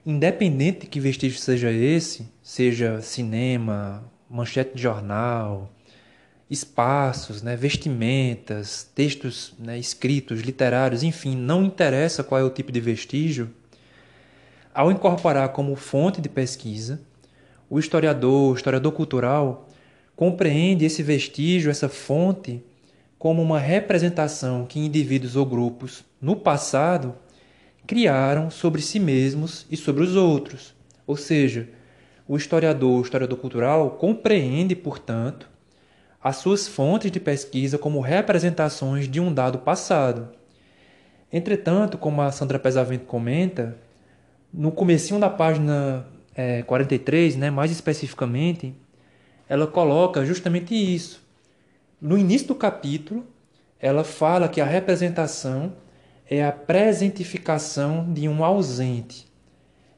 [0.06, 5.72] independente de que vestígio seja esse, seja cinema, manchete de jornal,
[6.50, 12.82] espaços, né, vestimentas, textos né, escritos, literários, enfim, não interessa qual é o tipo de
[12.82, 13.50] vestígio,
[14.74, 17.02] ao incorporar como fonte de pesquisa,
[17.70, 19.68] o historiador, o historiador cultural,
[20.16, 22.64] compreende esse vestígio, essa fonte,
[23.18, 27.16] como uma representação que indivíduos ou grupos, no passado,
[27.86, 30.74] criaram sobre si mesmos e sobre os outros.
[31.06, 31.68] Ou seja,
[32.28, 35.50] o historiador, o historiador cultural, compreende, portanto,
[36.24, 40.30] as suas fontes de pesquisa como representações de um dado passado.
[41.34, 43.78] Entretanto, como a Sandra Pesavento comenta,
[44.54, 48.76] no comecinho da página é, 43, né, mais especificamente,
[49.52, 51.22] ela coloca justamente isso.
[52.00, 53.26] No início do capítulo,
[53.82, 55.74] ela fala que a representação
[56.26, 59.28] é a presentificação de um ausente.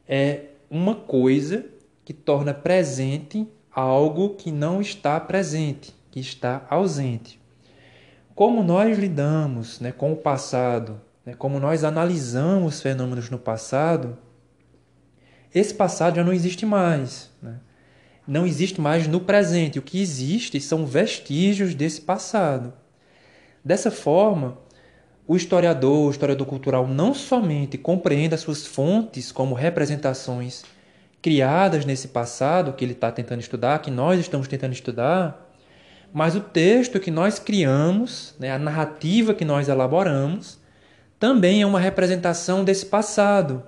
[0.08, 1.66] É uma coisa
[2.04, 7.40] que torna presente algo que não está presente, que está ausente.
[8.34, 14.18] Como nós lidamos né, com o passado, né, como nós analisamos fenômenos no passado,
[15.54, 17.30] esse passado já não existe mais.
[17.40, 17.60] Né?
[18.28, 19.80] Não existe mais no presente.
[19.80, 22.74] O que existe são vestígios desse passado.
[23.64, 24.58] Dessa forma,
[25.28, 30.64] o historiador, o historiador cultural, não somente compreende as suas fontes como representações
[31.22, 35.50] criadas nesse passado que ele está tentando estudar, que nós estamos tentando estudar,
[36.14, 40.60] mas o texto que nós criamos, né, a narrativa que nós elaboramos,
[41.18, 43.64] também é uma representação desse passado,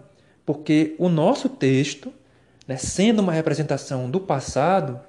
[0.45, 2.11] porque o nosso texto,
[2.67, 4.99] né, sendo uma representação do passado,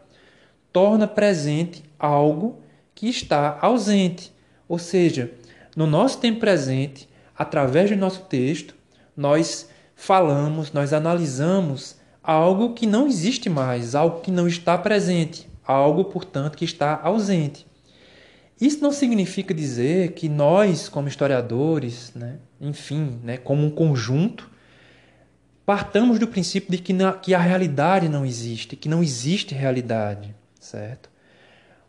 [0.73, 2.61] torna presente algo
[2.95, 4.33] que está ausente.
[4.69, 5.31] Ou seja,
[5.75, 8.75] no nosso tempo presente, através do nosso texto,
[9.17, 16.05] nós falamos, nós analisamos algo que não existe mais, algo que não está presente, algo,
[16.05, 17.67] portanto, que está ausente.
[18.61, 24.51] Isso não significa dizer que nós, como historiadores, né, enfim, né, como um conjunto,
[25.67, 30.33] partamos do princípio de que, na, que a realidade não existe, que não existe realidade,
[30.61, 31.11] certo?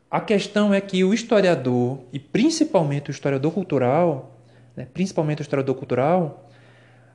[0.10, 4.36] A questão é que o historiador, e principalmente o historiador cultural,
[4.76, 6.50] né, principalmente o historiador cultural,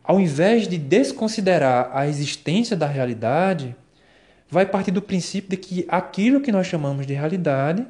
[0.05, 3.75] ao invés de desconsiderar a existência da realidade,
[4.49, 7.85] vai partir do princípio de que aquilo que nós chamamos de realidade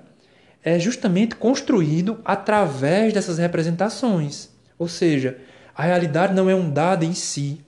[0.64, 4.48] é justamente construído através dessas representações.
[4.78, 5.36] Ou seja,
[5.74, 7.60] a realidade não é um dado em si,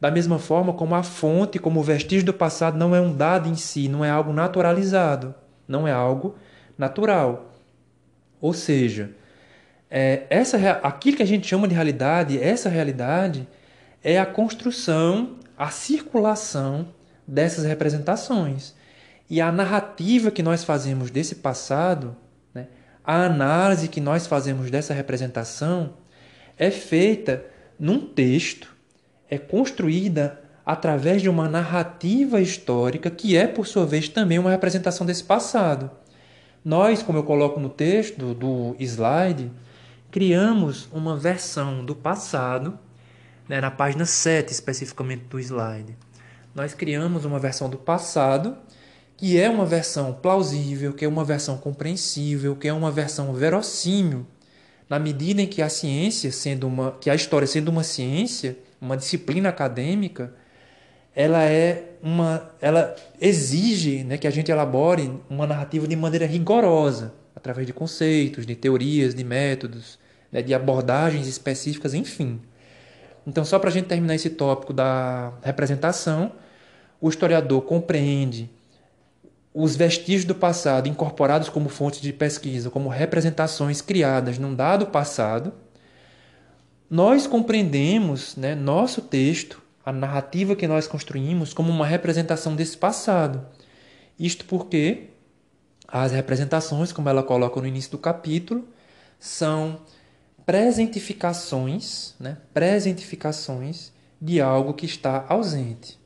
[0.00, 3.48] da mesma forma como a fonte, como o vestígio do passado, não é um dado
[3.48, 5.34] em si, não é algo naturalizado,
[5.68, 6.36] não é algo
[6.78, 7.54] natural.
[8.40, 9.10] Ou seja,
[9.90, 13.46] é, essa, aquilo que a gente chama de realidade, essa realidade
[14.02, 16.88] é a construção, a circulação
[17.26, 18.74] dessas representações.
[19.28, 22.16] E a narrativa que nós fazemos desse passado,
[22.54, 22.68] né,
[23.04, 25.94] a análise que nós fazemos dessa representação,
[26.56, 27.44] é feita
[27.78, 28.74] num texto,
[29.30, 35.06] é construída através de uma narrativa histórica que é, por sua vez, também uma representação
[35.06, 35.90] desse passado.
[36.64, 39.50] Nós, como eu coloco no texto do slide,
[40.10, 42.78] criamos uma versão do passado,
[43.48, 45.96] né, na página 7 especificamente do slide.
[46.54, 48.56] Nós criamos uma versão do passado
[49.16, 54.26] que é uma versão plausível, que é uma versão compreensível, que é uma versão verossímil,
[54.88, 58.96] na medida em que a ciência, sendo uma, que a história sendo uma ciência, uma
[58.96, 60.32] disciplina acadêmica,
[61.14, 67.12] ela é uma, ela exige, né, que a gente elabore uma narrativa de maneira rigorosa,
[67.34, 69.98] através de conceitos, de teorias, de métodos,
[70.30, 72.40] né, de abordagens específicas, enfim.
[73.26, 76.32] Então, só para a gente terminar esse tópico da representação,
[77.00, 78.50] o historiador compreende
[79.52, 85.52] os vestígios do passado incorporados como fontes de pesquisa, como representações criadas num dado passado.
[86.90, 93.46] Nós compreendemos né, nosso texto a narrativa que nós construímos como uma representação desse passado.
[94.18, 95.10] Isto porque
[95.86, 98.68] as representações, como ela coloca no início do capítulo,
[99.20, 99.80] são
[100.44, 102.38] presentificações, né?
[102.52, 105.96] presentificações de algo que está ausente.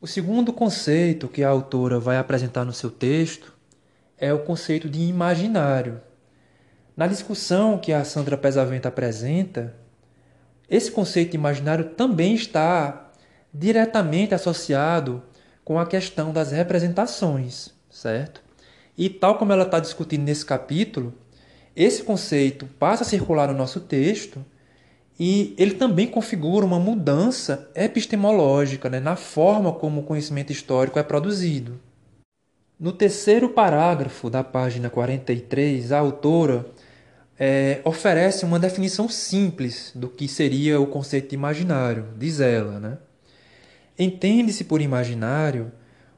[0.00, 3.52] O segundo conceito que a autora vai apresentar no seu texto
[4.18, 6.00] é o conceito de imaginário.
[6.96, 9.74] Na discussão que a Sandra Pesavento apresenta,
[10.68, 13.10] esse conceito imaginário também está
[13.52, 15.22] diretamente associado
[15.64, 18.42] com a questão das representações, certo?
[18.96, 21.14] E tal como ela está discutindo nesse capítulo,
[21.74, 24.44] esse conceito passa a circular no nosso texto
[25.18, 31.02] e ele também configura uma mudança epistemológica né, na forma como o conhecimento histórico é
[31.02, 31.80] produzido.
[32.78, 36.66] No terceiro parágrafo da página 43, a autora
[37.38, 42.78] é, oferece uma definição simples do que seria o conceito de imaginário, diz ela.
[42.78, 42.98] Né?
[43.98, 45.72] Entende-se por imaginário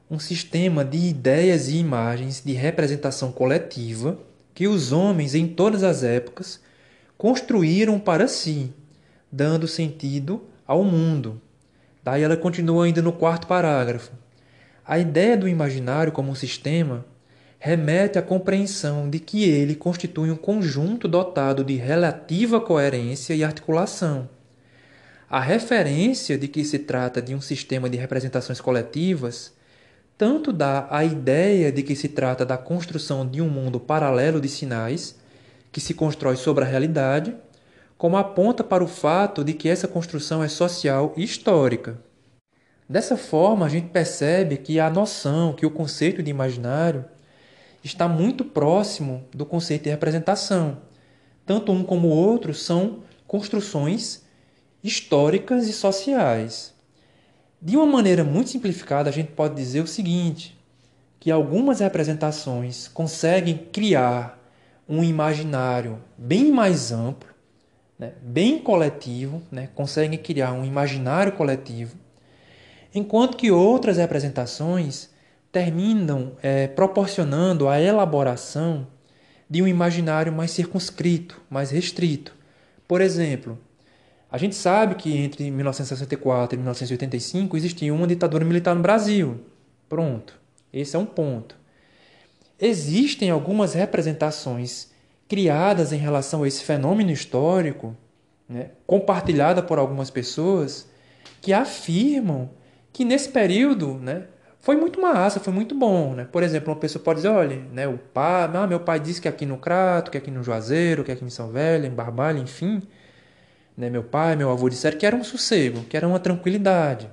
[0.09, 4.19] um sistema de ideias e imagens de representação coletiva
[4.53, 6.59] que os homens em todas as épocas
[7.17, 8.71] construíram para si,
[9.31, 11.41] dando sentido ao mundo.
[12.03, 14.11] Daí ela continua ainda no quarto parágrafo.
[14.85, 17.03] A ideia do imaginário como um sistema
[17.65, 24.29] remete à compreensão de que ele constitui um conjunto dotado de relativa coerência e articulação.
[25.27, 29.51] a referência de que se trata de um sistema de representações coletivas
[30.15, 34.47] tanto dá a ideia de que se trata da construção de um mundo paralelo de
[34.47, 35.15] sinais
[35.71, 37.35] que se constrói sobre a realidade,
[37.97, 41.97] como aponta para o fato de que essa construção é social e histórica.
[42.87, 47.05] Dessa forma, a gente percebe que a noção, que o conceito de imaginário
[47.85, 50.79] está muito próximo do conceito de representação.
[51.45, 54.23] Tanto um como o outro são construções
[54.83, 56.73] históricas e sociais.
[57.61, 60.57] De uma maneira muito simplificada, a gente pode dizer o seguinte:
[61.19, 64.43] que algumas representações conseguem criar
[64.89, 67.29] um imaginário bem mais amplo,
[67.97, 71.95] né, bem coletivo, né, conseguem criar um imaginário coletivo,
[72.93, 75.09] enquanto que outras representações
[75.55, 78.85] terminam é, proporcionando a elaboração
[79.49, 82.35] de um imaginário mais circunscrito, mais restrito.
[82.85, 83.57] Por exemplo,
[84.29, 89.45] a gente sabe que entre 1964 e 1985 existia uma ditadura militar no Brasil.
[89.87, 90.37] Pronto.
[90.73, 91.55] Esse é um ponto.
[92.59, 94.89] Existem algumas representações
[95.25, 97.95] criadas em relação a esse fenômeno histórico,
[98.49, 100.85] né, compartilhada por algumas pessoas,
[101.41, 102.49] que afirmam
[102.91, 104.25] que nesse período né,
[104.65, 106.15] foi muito massa, foi muito bom.
[106.15, 106.25] Né?
[106.25, 109.27] Por exemplo, uma pessoa pode dizer, olha, né, o pai, ah, meu pai disse que
[109.27, 112.81] aqui no Crato, que aqui no Juazeiro, que aqui em São Velho, em Barbalha, enfim,
[113.77, 113.91] né?
[113.91, 117.07] Meu pai, meu avô disseram que era um sossego, que era uma tranquilidade.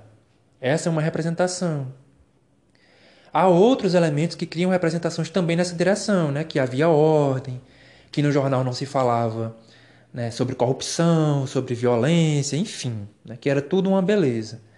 [0.63, 1.93] Essa é uma representação.
[3.31, 6.45] Há outros elementos que criam representações também nessa direção, né?
[6.45, 7.61] que havia ordem,
[8.11, 9.55] que no jornal não se falava
[10.11, 10.31] né?
[10.31, 13.37] sobre corrupção, sobre violência, enfim, né?
[13.39, 14.72] que era tudo uma beleza.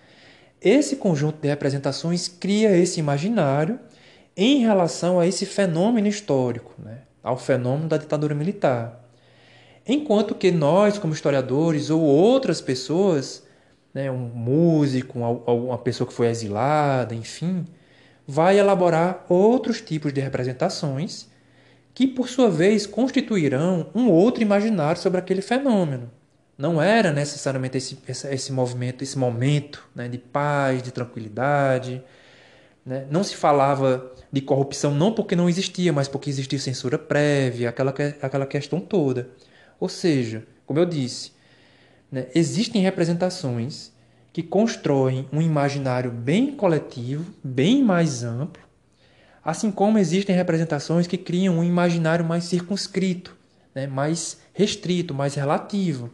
[0.65, 3.79] Esse conjunto de representações cria esse imaginário
[4.35, 7.03] em relação a esse fenômeno histórico, né?
[7.23, 9.05] ao fenômeno da ditadura militar.
[9.87, 13.43] Enquanto que nós, como historiadores ou outras pessoas,
[13.93, 17.67] né, um músico, uma pessoa que foi exilada, enfim,
[18.27, 21.29] vai elaborar outros tipos de representações
[21.93, 26.11] que, por sua vez, constituirão um outro imaginário sobre aquele fenômeno.
[26.57, 32.03] Não era necessariamente esse, esse, movimento, esse momento né, de paz, de tranquilidade.
[32.87, 33.07] Né?
[33.11, 37.95] Não se falava de corrupção não porque não existia, mas porque existia censura prévia, aquela,
[38.23, 39.31] aquela questão toda.
[39.81, 41.33] Ou seja, como eu disse,
[42.11, 43.93] né, existem representações
[44.33, 48.63] que constroem um imaginário bem coletivo, bem mais amplo,
[49.45, 53.37] assim como existem representações que criam um imaginário mais circunscrito,
[53.75, 56.11] né, mais restrito, mais relativo.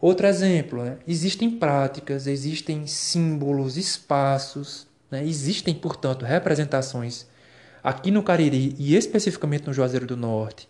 [0.00, 7.26] Outro exemplo, né, existem práticas, existem símbolos, espaços, né, existem, portanto, representações
[7.82, 10.68] aqui no Cariri e especificamente no Juazeiro do Norte,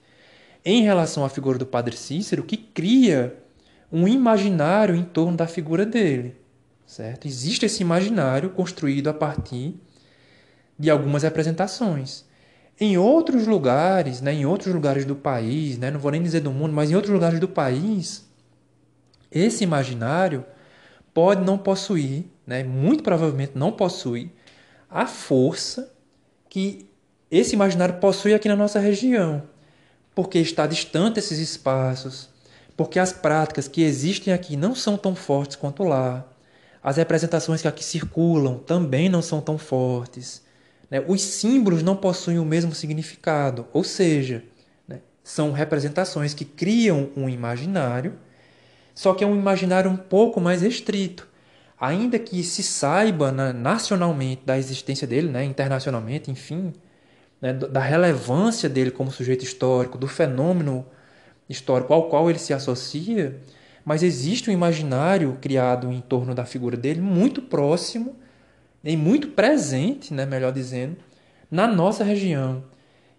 [0.64, 3.36] em relação à figura do Padre Cícero que cria
[3.90, 6.36] um imaginário em torno da figura dele,
[6.86, 7.26] certo?
[7.26, 9.74] Existe esse imaginário construído a partir
[10.78, 12.24] de algumas representações.
[12.78, 16.52] Em outros lugares, né, em outros lugares do país, né, não vou nem dizer do
[16.52, 18.25] mundo, mas em outros lugares do país,
[19.38, 20.44] esse imaginário
[21.12, 24.30] pode não possuir, né, muito provavelmente não possui,
[24.90, 25.92] a força
[26.48, 26.88] que
[27.30, 29.42] esse imaginário possui aqui na nossa região
[30.16, 32.30] porque está distante esses espaços,
[32.74, 36.26] porque as práticas que existem aqui não são tão fortes quanto lá,
[36.82, 40.40] as representações que aqui circulam também não são tão fortes,
[40.90, 41.04] né?
[41.06, 44.42] os símbolos não possuem o mesmo significado, ou seja,
[44.88, 45.00] né?
[45.22, 48.14] são representações que criam um imaginário,
[48.96, 51.28] só que é um imaginário um pouco mais restrito.
[51.78, 56.72] Ainda que se saiba né, nacionalmente da existência dele, né, internacionalmente, enfim,
[57.40, 60.86] né, da relevância dele como sujeito histórico, do fenômeno
[61.46, 63.38] histórico ao qual ele se associa,
[63.84, 68.16] mas existe um imaginário criado em torno da figura dele muito próximo
[68.82, 70.96] e muito presente, né, melhor dizendo,
[71.50, 72.64] na nossa região.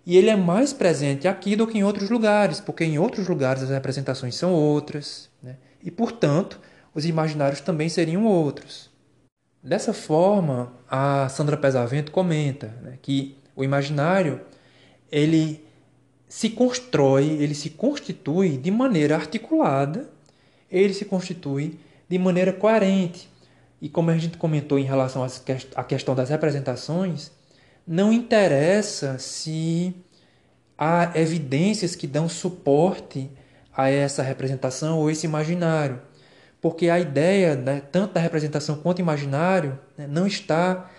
[0.07, 3.61] E ele é mais presente aqui do que em outros lugares, porque em outros lugares
[3.61, 5.29] as representações são outras?
[5.83, 6.59] E, portanto,
[6.93, 8.89] os imaginários também seriam outros.
[9.61, 14.41] Dessa forma, a Sandra Pesavento comenta né, que o imaginário,
[15.11, 15.65] ele
[16.27, 20.09] se constrói, ele se constitui de maneira articulada,
[20.69, 23.29] ele se constitui de maneira coerente.
[23.81, 25.25] E como a gente comentou em relação
[25.75, 27.31] à questão das representações,
[27.85, 29.95] não interessa se
[30.77, 33.29] há evidências que dão suporte
[33.77, 36.01] a essa representação ou esse imaginário,
[36.59, 40.89] porque a ideia, né, tanto da representação quanto imaginário, né, não está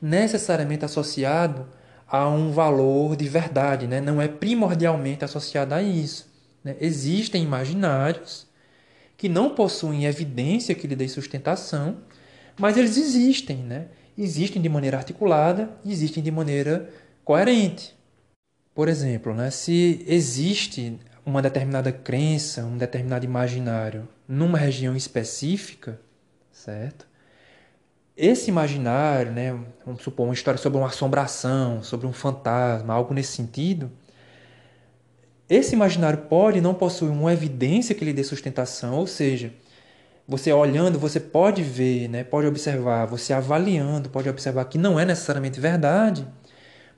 [0.00, 1.66] necessariamente associado
[2.06, 4.00] a um valor de verdade, né?
[4.00, 6.32] não é primordialmente associado a isso.
[6.64, 6.76] Né?
[6.80, 8.46] Existem imaginários
[9.16, 11.98] que não possuem evidência que lhe dê sustentação,
[12.58, 13.86] mas eles existem, né?
[14.16, 16.88] Existem de maneira articulada, existem de maneira
[17.24, 17.94] coerente.
[18.74, 20.98] Por exemplo, né, se existe
[21.28, 26.00] uma determinada crença, um determinado imaginário numa região específica,
[26.50, 27.06] certo?
[28.16, 33.32] Esse imaginário, né, vamos supor uma história sobre uma assombração, sobre um fantasma, algo nesse
[33.32, 33.90] sentido,
[35.48, 39.52] esse imaginário pode não possuir uma evidência que lhe dê sustentação, ou seja,
[40.26, 45.04] você olhando, você pode ver, né, pode observar, você avaliando, pode observar que não é
[45.04, 46.26] necessariamente verdade,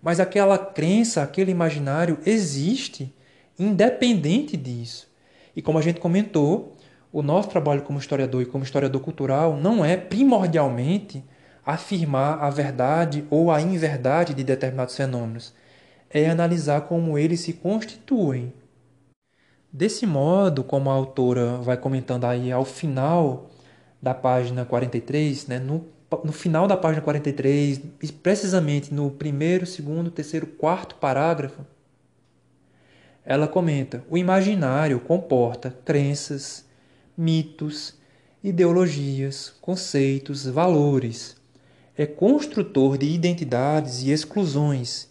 [0.02, 3.14] mas aquela crença, aquele imaginário existe
[3.62, 5.08] independente disso.
[5.54, 6.76] E como a gente comentou,
[7.12, 11.24] o nosso trabalho como historiador e como historiador cultural não é primordialmente
[11.64, 15.54] afirmar a verdade ou a inverdade de determinados fenômenos,
[16.08, 18.52] é analisar como eles se constituem.
[19.72, 23.50] Desse modo, como a autora vai comentando aí ao final
[24.02, 25.86] da página 43, né, no,
[26.24, 27.78] no final da página 43,
[28.22, 31.64] precisamente no primeiro, segundo, terceiro, quarto parágrafo,
[33.24, 36.64] ela comenta: o imaginário comporta crenças,
[37.16, 37.94] mitos,
[38.42, 41.36] ideologias, conceitos, valores.
[41.96, 45.08] É construtor de identidades e exclusões,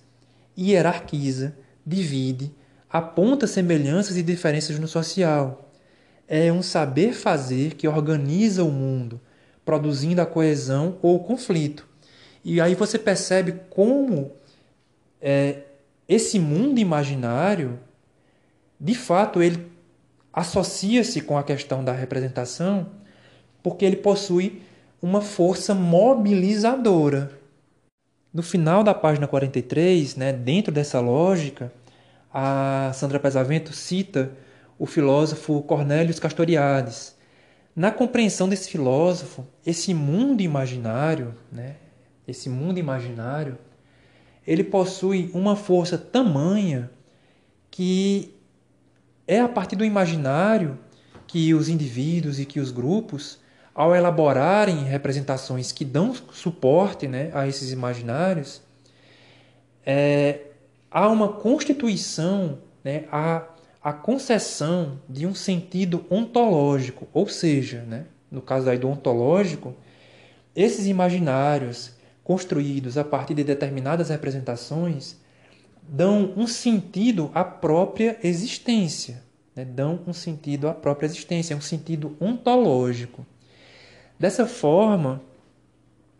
[0.58, 1.56] hierarquiza,
[1.86, 2.52] divide,
[2.90, 5.72] aponta semelhanças e diferenças no social.
[6.28, 9.22] É um saber fazer que organiza o mundo,
[9.64, 11.88] produzindo a coesão ou o conflito.
[12.44, 14.32] E aí você percebe como
[15.22, 15.64] é,
[16.08, 17.80] esse mundo imaginário,
[18.80, 19.70] de fato, ele
[20.32, 22.88] associa-se com a questão da representação
[23.62, 24.62] porque ele possui
[25.02, 27.38] uma força mobilizadora.
[28.34, 31.74] No final da página 43, né, dentro dessa lógica,
[32.34, 34.32] a Sandra Pesavento cita
[34.78, 37.18] o filósofo Cornelius Castoriadis.
[37.76, 41.76] Na compreensão desse filósofo, esse mundo imaginário, né,
[42.28, 43.58] esse mundo imaginário,
[44.46, 46.90] ele possui uma força tamanha
[47.70, 48.39] que
[49.30, 50.80] é a partir do imaginário
[51.28, 53.38] que os indivíduos e que os grupos,
[53.76, 58.60] ao elaborarem representações que dão suporte né, a esses imaginários,
[59.86, 60.48] é,
[60.90, 63.44] há uma constituição, né, há
[63.84, 69.76] a concessão de um sentido ontológico, ou seja, né, no caso aí do ontológico,
[70.56, 71.92] esses imaginários
[72.24, 75.18] construídos a partir de determinadas representações
[75.92, 79.24] dão um sentido à própria existência,
[79.56, 79.66] né?
[79.66, 83.26] dão um sentido à própria existência, um sentido ontológico.
[84.20, 85.22] Dessa forma,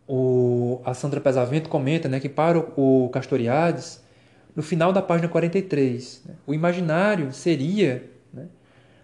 [0.08, 4.02] o, a Sandra Pesavento comenta né, que para o, o Castoriades,
[4.56, 8.48] no final da página 43, né, o imaginário seria né,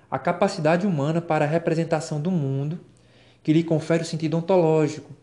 [0.09, 2.79] a capacidade humana para a representação do mundo
[3.43, 5.13] que lhe confere o sentido ontológico.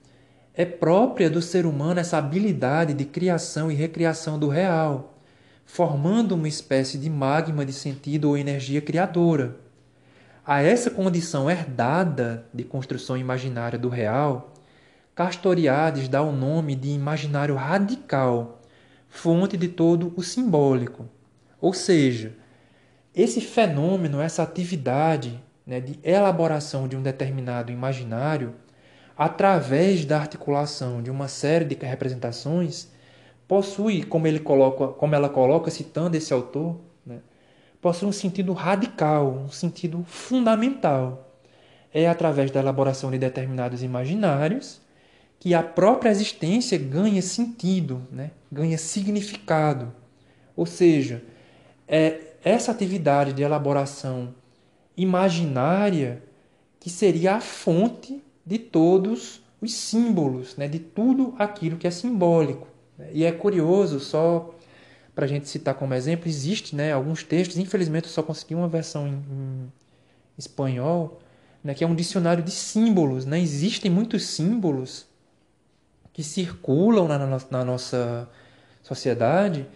[0.55, 5.12] É própria do ser humano essa habilidade de criação e recriação do real,
[5.73, 9.57] formando uma espécie de magma de sentido ou energia criadora.
[10.45, 14.53] A essa condição herdada de construção imaginária do real,
[15.15, 18.61] Castoriades dá o nome de imaginário radical,
[19.09, 21.09] fonte de todo o simbólico.
[21.59, 22.35] Ou seja,
[23.15, 28.55] esse fenômeno, essa atividade né, de elaboração de um determinado imaginário,
[29.17, 32.93] através da articulação de uma série de representações,
[33.53, 36.75] possui, como, ele coloca, como ela coloca, citando esse autor,
[37.05, 37.19] né,
[37.83, 41.37] possui um sentido radical, um sentido fundamental.
[41.93, 44.81] É através da elaboração de determinados imaginários
[45.39, 49.93] que a própria existência ganha sentido, né, ganha significado.
[50.57, 51.23] Ou seja,
[51.87, 54.35] é essa atividade de elaboração
[54.97, 56.23] imaginária
[56.81, 62.72] que seria a fonte de todos os símbolos, né, de tudo aquilo que é simbólico.
[63.13, 64.55] E é curioso, só
[65.15, 68.69] para a gente citar como exemplo, existe né, alguns textos, infelizmente eu só consegui uma
[68.69, 69.73] versão em, em
[70.39, 71.21] espanhol,
[71.63, 73.27] né, que é um dicionário de símbolos.
[73.27, 73.41] Né?
[73.41, 75.07] Existem muitos símbolos
[76.13, 78.29] que circulam na, na, na nossa
[78.83, 79.67] sociedade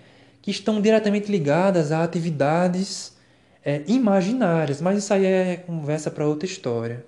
[0.42, 3.16] que estão diretamente ligadas a atividades
[3.64, 7.04] é, imaginárias, mas isso aí é conversa para outra história.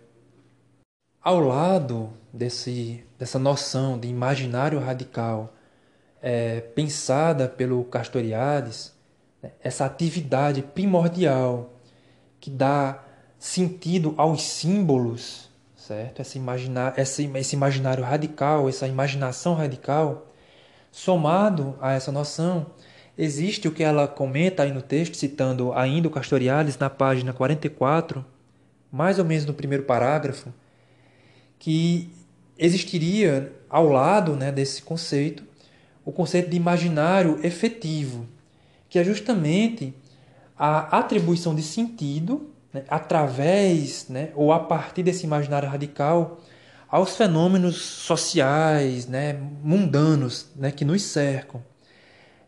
[1.23, 5.55] Ao lado desse, dessa noção de imaginário radical
[6.23, 8.93] é, pensada pelo Castoriades,
[9.43, 11.75] né, essa atividade primordial
[12.41, 13.05] que dá
[13.39, 16.21] sentido aos símbolos, certo?
[16.21, 20.27] Essa imaginar, esse, esse imaginário radical, essa imaginação radical,
[20.91, 22.67] somado a essa noção,
[23.17, 28.25] existe o que ela comenta aí no texto, citando ainda o Castoriades na página 44,
[28.91, 30.53] mais ou menos no primeiro parágrafo,
[31.59, 32.11] que
[32.57, 35.48] existiria ao lado né, desse conceito
[36.09, 38.27] o conceito de imaginário efetivo,
[38.89, 39.93] que é justamente
[40.59, 46.41] a atribuição de sentido né, através né, ou a partir desse imaginário radical
[46.89, 51.63] aos fenômenos sociais, né, mundanos né, que nos cercam.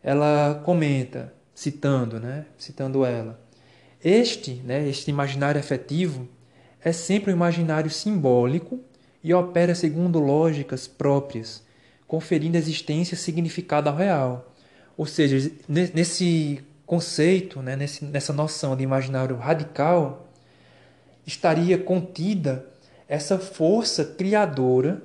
[0.03, 3.39] Ela comenta, citando, né, citando ela,
[4.03, 6.27] este, né, este imaginário efetivo
[6.83, 8.81] é sempre um imaginário simbólico
[9.23, 11.63] e opera segundo lógicas próprias,
[12.11, 14.53] conferindo existência e significado ao real.
[14.97, 20.29] Ou seja, nesse conceito, né, nessa noção de imaginário radical,
[21.25, 22.67] estaria contida
[23.07, 25.01] essa força criadora,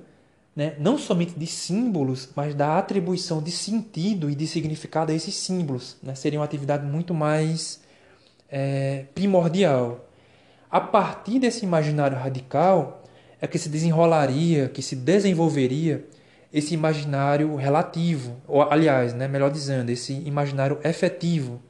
[0.55, 5.35] né, não somente de símbolos, mas da atribuição de sentido e de significado a esses
[5.35, 5.97] símbolos.
[6.01, 7.81] Né, seria uma atividade muito mais
[8.49, 10.09] é, primordial.
[10.71, 13.03] A partir desse imaginário radical
[13.39, 16.03] é que se desenrolaria, que se desenvolveria
[16.55, 21.61] esse imaginário relativo, ou aliás, né, melhor dizendo, esse imaginário efetivo,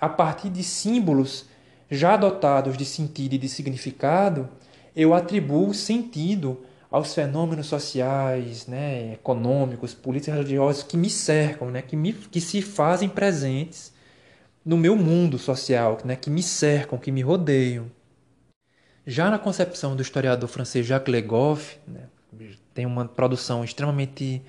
[0.00, 1.46] a partir de símbolos
[1.90, 4.48] já dotados de sentido e de significado,
[4.94, 11.96] eu atribuo sentido aos fenômenos sociais, né, econômicos, políticos religiosos que me cercam, né, que,
[11.96, 13.92] me, que se fazem presentes
[14.64, 17.90] no meu mundo social, né, que me cercam, que me rodeiam.
[19.04, 22.02] Já na concepção do historiador francês Jacques Legoff, né,
[22.74, 24.42] tem uma produção extremamente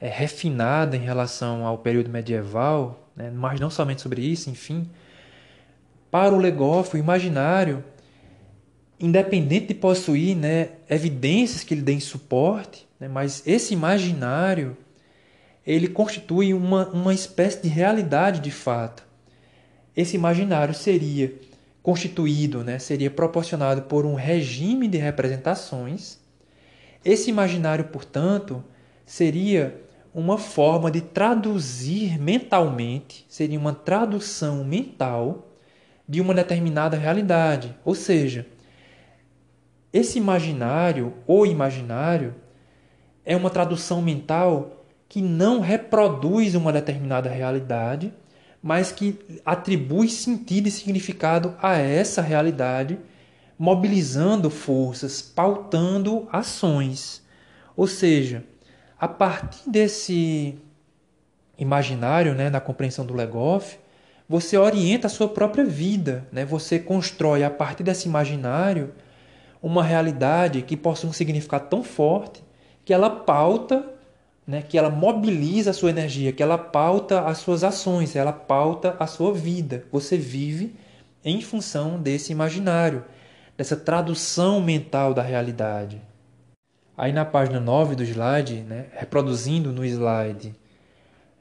[0.00, 4.88] é, refinada em relação ao período medieval, né, mas não somente sobre isso, enfim.
[6.10, 7.82] Para o Legoff, o imaginário,
[9.00, 14.76] independente de possuir né, evidências que lhe deem suporte, né, mas esse imaginário
[15.66, 19.04] ele constitui uma, uma espécie de realidade de fato.
[19.96, 21.34] Esse imaginário seria
[21.82, 26.18] constituído, né, seria proporcionado por um regime de representações.
[27.06, 28.64] Esse imaginário, portanto,
[29.04, 29.80] seria
[30.12, 35.52] uma forma de traduzir mentalmente, seria uma tradução mental
[36.08, 37.72] de uma determinada realidade.
[37.84, 38.44] Ou seja,
[39.92, 42.34] esse imaginário ou imaginário
[43.24, 48.12] é uma tradução mental que não reproduz uma determinada realidade,
[48.60, 52.98] mas que atribui sentido e significado a essa realidade,
[53.58, 57.22] mobilizando forças, pautando ações.
[57.76, 58.44] Ou seja,
[58.98, 60.58] a partir desse
[61.58, 63.78] imaginário, né, na compreensão do Legoff,
[64.28, 66.44] você orienta a sua própria vida, né?
[66.44, 68.92] Você constrói a partir desse imaginário
[69.62, 72.42] uma realidade que possui um significado tão forte
[72.84, 73.96] que ela pauta
[74.46, 78.94] né, que ela mobiliza a sua energia, que ela pauta as suas ações, ela pauta
[78.98, 79.84] a sua vida.
[79.90, 80.76] Você vive
[81.24, 83.04] em função desse imaginário,
[83.56, 86.00] dessa tradução mental da realidade.
[86.96, 90.54] Aí na página 9 do slide, né, reproduzindo no slide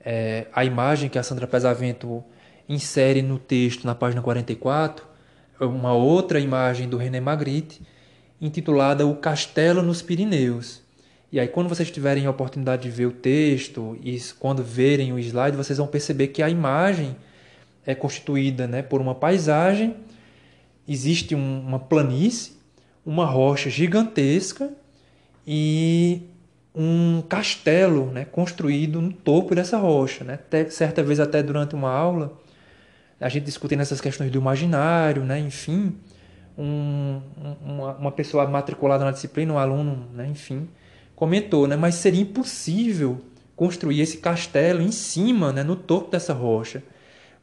[0.03, 2.23] é, a imagem que a Sandra Pesavento
[2.69, 5.05] insere no texto na página 44,
[5.59, 7.81] uma outra imagem do René Magritte,
[8.41, 10.83] intitulada O Castelo nos Pirineus.
[11.31, 15.19] E aí, quando vocês tiverem a oportunidade de ver o texto e quando verem o
[15.19, 17.15] slide, vocês vão perceber que a imagem
[17.85, 19.95] é constituída né, por uma paisagem,
[20.87, 22.53] existe um, uma planície,
[23.05, 24.71] uma rocha gigantesca
[25.45, 26.21] e
[26.75, 30.23] um castelo né, construído no topo dessa rocha.
[30.23, 30.33] Né?
[30.33, 32.37] Até, certa vez, até durante uma aula,
[33.19, 35.39] a gente discutindo essas questões do imaginário, né?
[35.39, 35.95] enfim,
[36.57, 37.21] um,
[37.63, 40.27] uma, uma pessoa matriculada na disciplina, um aluno, né?
[40.27, 40.67] enfim,
[41.15, 41.77] comentou, né?
[41.77, 43.21] Mas seria impossível
[43.55, 45.63] construir esse castelo em cima, né?
[45.63, 46.83] no topo dessa rocha.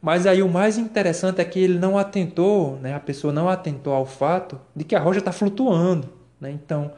[0.03, 2.93] Mas aí o mais interessante é que ele não atentou, né?
[2.93, 6.09] A pessoa não atentou ao fato de que a rocha está flutuando,
[6.41, 6.51] né?
[6.51, 6.91] Então,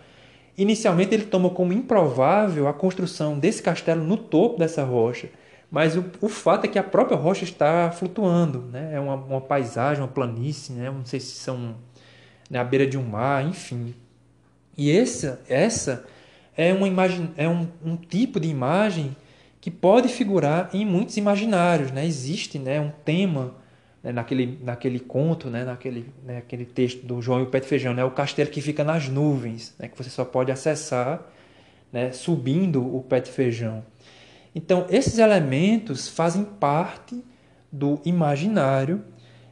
[0.58, 5.30] inicialmente ele tomou como improvável a construção desse castelo no topo dessa rocha.
[5.70, 8.96] Mas o, o fato é que a própria rocha está flutuando, né?
[8.96, 10.90] É uma, uma paisagem, uma planície, né?
[10.90, 11.76] Não sei se são
[12.50, 13.94] na né, beira de um mar, enfim.
[14.76, 16.08] E essa, essa
[16.58, 19.16] é, uma imagem, é um, um tipo de imagem
[19.66, 21.90] que pode figurar em muitos imaginários.
[21.90, 22.06] Né?
[22.06, 23.56] Existe né, um tema
[24.04, 27.66] né, naquele, naquele conto, né, naquele, né, aquele texto do João e o Pé de
[27.66, 31.20] Feijão, né, o castelo que fica nas nuvens, né, que você só pode acessar
[31.92, 33.84] né, subindo o pé de feijão.
[34.54, 37.24] Então, esses elementos fazem parte
[37.72, 39.04] do imaginário,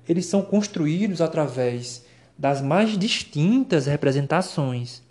[0.07, 2.05] eles são construídos através
[2.38, 5.01] das mais distintas representações.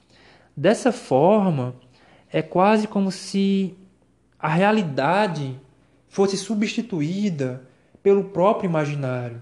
[0.57, 1.75] Dessa forma,
[2.33, 3.77] é quase como se
[4.43, 5.57] a realidade
[6.09, 7.63] fosse substituída
[8.03, 9.41] pelo próprio imaginário.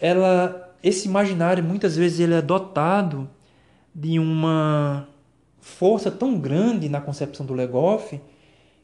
[0.00, 3.28] Ela esse imaginário muitas vezes ele é dotado
[3.94, 5.06] de uma
[5.60, 8.18] força tão grande na concepção do Legoff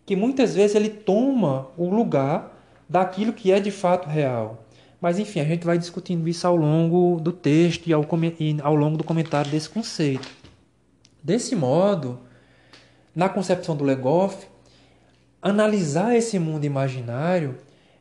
[0.04, 2.54] que muitas vezes ele toma o lugar
[2.86, 4.62] daquilo que é de fato real.
[5.00, 8.06] Mas enfim, a gente vai discutindo isso ao longo do texto e ao,
[8.38, 10.28] e ao longo do comentário desse conceito.
[11.22, 12.20] Desse modo,
[13.14, 14.46] na concepção do Legoff,
[15.40, 17.56] analisar esse mundo imaginário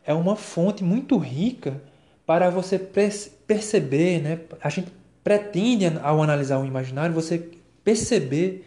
[0.06, 1.82] é uma fonte muito rica
[2.26, 4.40] para você perceber, né?
[4.62, 4.92] A gente
[5.24, 7.50] pretende ao analisar o imaginário você
[7.84, 8.66] perceber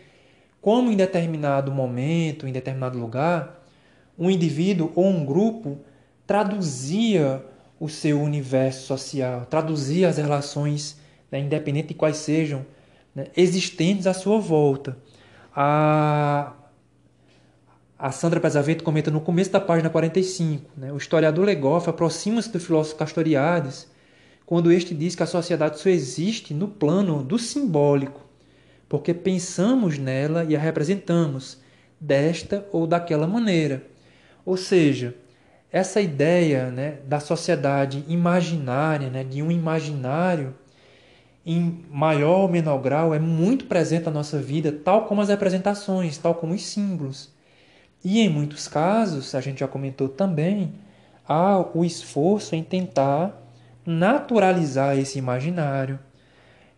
[0.61, 3.65] como em determinado momento, em determinado lugar,
[4.19, 5.79] um indivíduo ou um grupo
[6.27, 7.45] traduzia
[7.81, 10.99] o seu universo social, traduzia as relações,
[11.31, 12.67] né, independente de quais sejam,
[13.15, 14.97] né, existentes à sua volta.
[15.55, 16.53] A,
[17.99, 22.61] a Sandra Pesavento comenta no começo da página 45, né, o historiador Legoff aproxima-se do
[22.61, 23.89] filósofo Castoriades
[24.47, 28.21] quando este diz que a sociedade só existe no plano do simbólico,
[28.89, 31.59] porque pensamos nela e a representamos
[32.01, 33.83] desta ou daquela maneira.
[34.47, 35.15] Ou seja,
[35.71, 40.55] essa ideia né, da sociedade imaginária, né, de um imaginário,
[41.45, 46.17] em maior ou menor grau, é muito presente na nossa vida, tal como as representações,
[46.17, 47.37] tal como os símbolos.
[48.05, 50.75] E em muitos casos, a gente já comentou também,
[51.27, 53.37] há o esforço em tentar
[53.85, 55.99] naturalizar esse imaginário,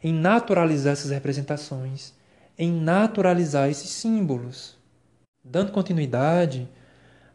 [0.02, 2.14] em naturalizar essas representações,
[2.58, 4.78] em naturalizar esses símbolos.
[5.44, 6.68] Dando continuidade,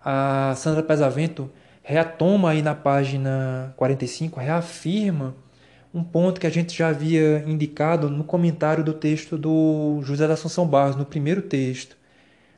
[0.03, 1.51] a Sandra Pesavento
[1.83, 5.36] retoma aí na página 45, reafirma
[5.93, 10.33] um ponto que a gente já havia indicado no comentário do texto do José da
[10.33, 11.95] Assunção Barros, no primeiro texto.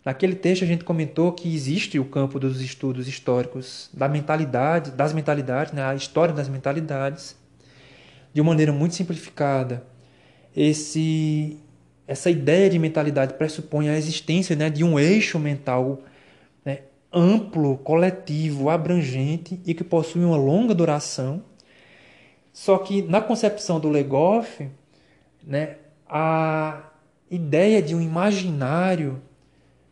[0.08, 5.12] Naquele texto a gente comentou que existe o campo dos estudos históricos da mentalidade, das
[5.12, 7.36] mentalidades, né, a história das mentalidades,
[8.34, 9.86] de uma maneira muito simplificada
[10.55, 11.60] esse
[12.08, 15.99] essa ideia de mentalidade pressupõe a existência né, de um eixo mental
[16.64, 21.43] né, amplo, coletivo, abrangente e que possui uma longa duração.
[22.53, 24.70] Só que na concepção do Legoff,
[25.45, 25.76] né,
[26.10, 26.91] a
[27.30, 29.22] ideia de um imaginário,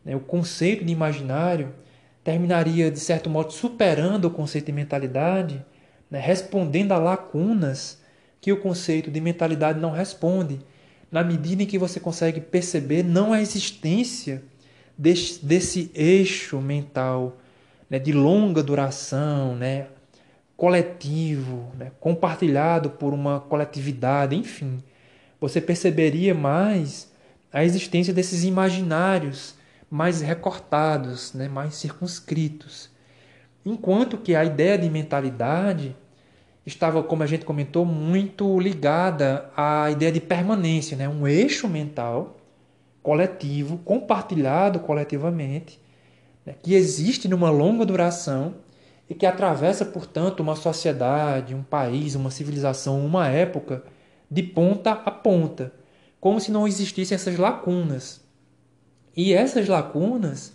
[0.05, 1.73] né, o conceito de imaginário,
[2.23, 5.65] terminaria, de certo modo, superando o conceito de mentalidade,
[6.09, 7.99] né, respondendo a lacunas
[8.39, 10.59] que o conceito de mentalidade não responde,
[11.11, 14.43] na medida em que você consegue perceber não a existência
[14.97, 17.37] desse, desse eixo mental
[17.89, 19.87] né, de longa duração, né,
[20.55, 24.83] coletivo, né, compartilhado por uma coletividade, enfim.
[25.39, 27.11] Você perceberia mais
[27.51, 29.55] a existência desses imaginários
[29.95, 32.89] mais recortados, né, mais circunscritos.
[33.65, 35.95] Enquanto que a ideia de mentalidade
[36.65, 41.07] estava, como a gente comentou, muito ligada à ideia de permanência, né?
[41.07, 42.35] um eixo mental
[43.01, 45.79] coletivo, compartilhado coletivamente,
[46.45, 46.55] né?
[46.61, 48.55] que existe numa longa duração
[49.09, 53.83] e que atravessa, portanto, uma sociedade, um país, uma civilização, uma época,
[54.29, 55.71] de ponta a ponta,
[56.19, 58.24] como se não existissem essas lacunas.
[59.15, 60.53] E essas lacunas,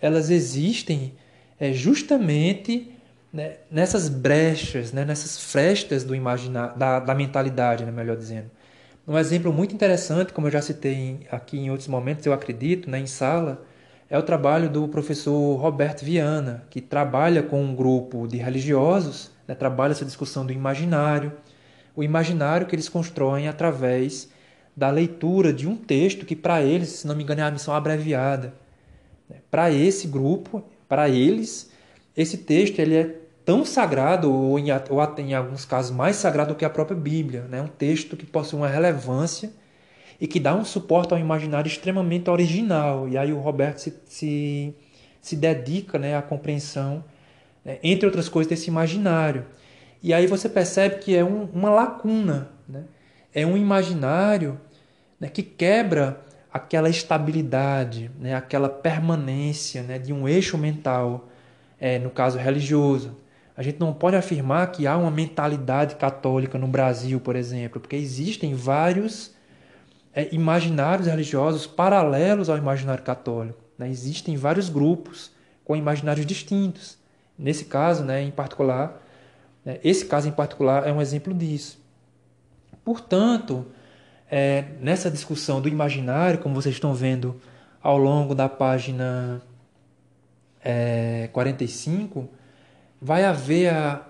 [0.00, 1.14] elas existem
[1.58, 2.92] é, justamente
[3.32, 8.50] né, nessas brechas, né, nessas frestas do imaginar, da, da mentalidade, né, melhor dizendo.
[9.06, 12.98] Um exemplo muito interessante, como eu já citei aqui em outros momentos, eu acredito, né,
[12.98, 13.64] em sala,
[14.08, 19.54] é o trabalho do professor Roberto Viana, que trabalha com um grupo de religiosos, né,
[19.54, 21.32] trabalha essa discussão do imaginário,
[21.94, 24.28] o imaginário que eles constroem através
[24.76, 27.74] da leitura de um texto que para eles, se não me engano, é a missão
[27.74, 28.54] abreviada.
[29.50, 31.70] Para esse grupo, para eles,
[32.14, 36.56] esse texto ele é tão sagrado, ou em, ou em alguns casos mais sagrado do
[36.56, 37.42] que a própria Bíblia.
[37.48, 37.62] Né?
[37.62, 39.50] Um texto que possui uma relevância
[40.20, 43.08] e que dá um suporte ao imaginário extremamente original.
[43.08, 44.74] E aí o Roberto se, se,
[45.22, 47.02] se dedica né, à compreensão,
[47.64, 49.46] né, entre outras coisas, desse imaginário.
[50.02, 52.84] E aí você percebe que é um, uma lacuna, né?
[53.34, 54.58] é um imaginário
[55.20, 56.20] né, que quebra
[56.52, 61.28] aquela estabilidade, né, aquela permanência né, de um eixo mental,
[61.78, 63.16] é, no caso religioso.
[63.56, 67.96] A gente não pode afirmar que há uma mentalidade católica no Brasil, por exemplo, porque
[67.96, 69.34] existem vários
[70.14, 73.58] é, imaginários religiosos paralelos ao imaginário católico.
[73.78, 73.88] Né?
[73.88, 75.30] Existem vários grupos
[75.64, 76.98] com imaginários distintos.
[77.38, 79.02] Nesse caso, né, em particular,
[79.64, 81.78] né, esse caso em particular é um exemplo disso.
[82.84, 83.66] Portanto,
[84.30, 87.40] é, nessa discussão do imaginário, como vocês estão vendo
[87.82, 89.40] ao longo da página
[90.64, 92.28] é, 45,
[93.00, 94.06] vai haver a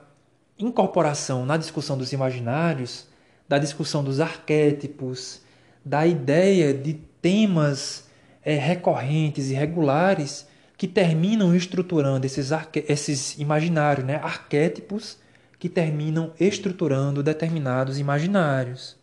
[0.59, 3.07] incorporação na discussão dos imaginários
[3.49, 5.41] da discussão dos arquétipos,
[5.85, 8.09] da ideia de temas
[8.45, 10.47] é, recorrentes e regulares
[10.77, 12.51] que terminam estruturando esses,
[12.89, 14.17] esses imaginários, né?
[14.17, 15.19] arquétipos
[15.59, 18.97] que terminam estruturando determinados imaginários.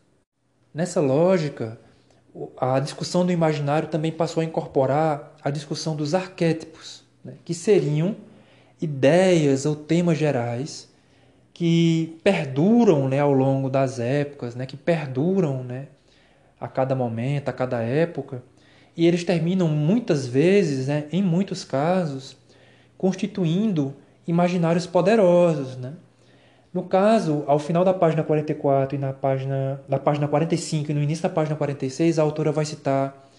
[0.73, 1.79] Nessa lógica,
[2.57, 7.33] a discussão do imaginário também passou a incorporar a discussão dos arquétipos, né?
[7.45, 8.15] que seriam
[8.81, 10.91] ideias ou temas gerais
[11.53, 15.87] que perduram né, ao longo das épocas, né, que perduram né,
[16.59, 18.43] a cada momento, a cada época,
[18.97, 22.35] e eles terminam muitas vezes, né, em muitos casos,
[22.97, 23.95] constituindo
[24.25, 25.77] imaginários poderosos.
[25.77, 25.93] Né?
[26.73, 31.03] No caso, ao final da página 44 e na página, da página 45 e no
[31.03, 33.29] início da página 46, a autora vai citar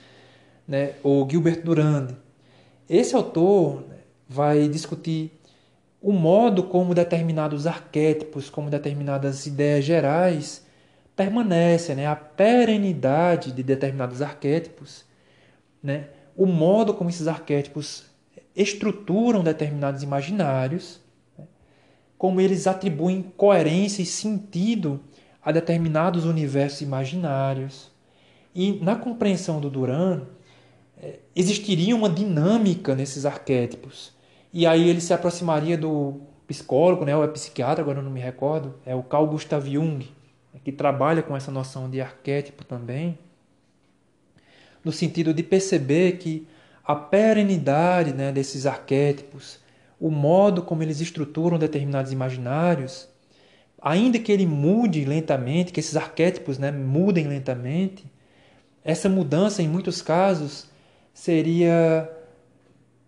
[0.68, 2.08] né, o Gilbert Durand.
[2.88, 3.96] Esse autor né,
[4.28, 5.32] vai discutir
[6.00, 10.64] o modo como determinados arquétipos, como determinadas ideias gerais
[11.16, 12.06] permanecem, né?
[12.06, 15.04] a perenidade de determinados arquétipos,
[15.82, 16.08] né?
[16.36, 18.04] o modo como esses arquétipos
[18.54, 21.00] estruturam determinados imaginários?
[22.24, 24.98] Como eles atribuem coerência e sentido
[25.42, 27.92] a determinados universos imaginários.
[28.54, 30.22] E na compreensão do Duran,
[31.02, 34.10] eh, existiria uma dinâmica nesses arquétipos
[34.54, 38.20] e aí ele se aproximaria do psicólogo, né, ou é psiquiatra, agora eu não me
[38.20, 40.10] recordo, é o Carl Gustav Jung,
[40.64, 43.18] que trabalha com essa noção de arquétipo também,
[44.82, 46.48] no sentido de perceber que
[46.82, 49.62] a perenidade né, desses arquétipos,
[50.04, 53.08] o modo como eles estruturam determinados imaginários,
[53.80, 58.04] ainda que ele mude lentamente, que esses arquétipos né, mudem lentamente,
[58.84, 60.68] essa mudança, em muitos casos,
[61.14, 62.06] seria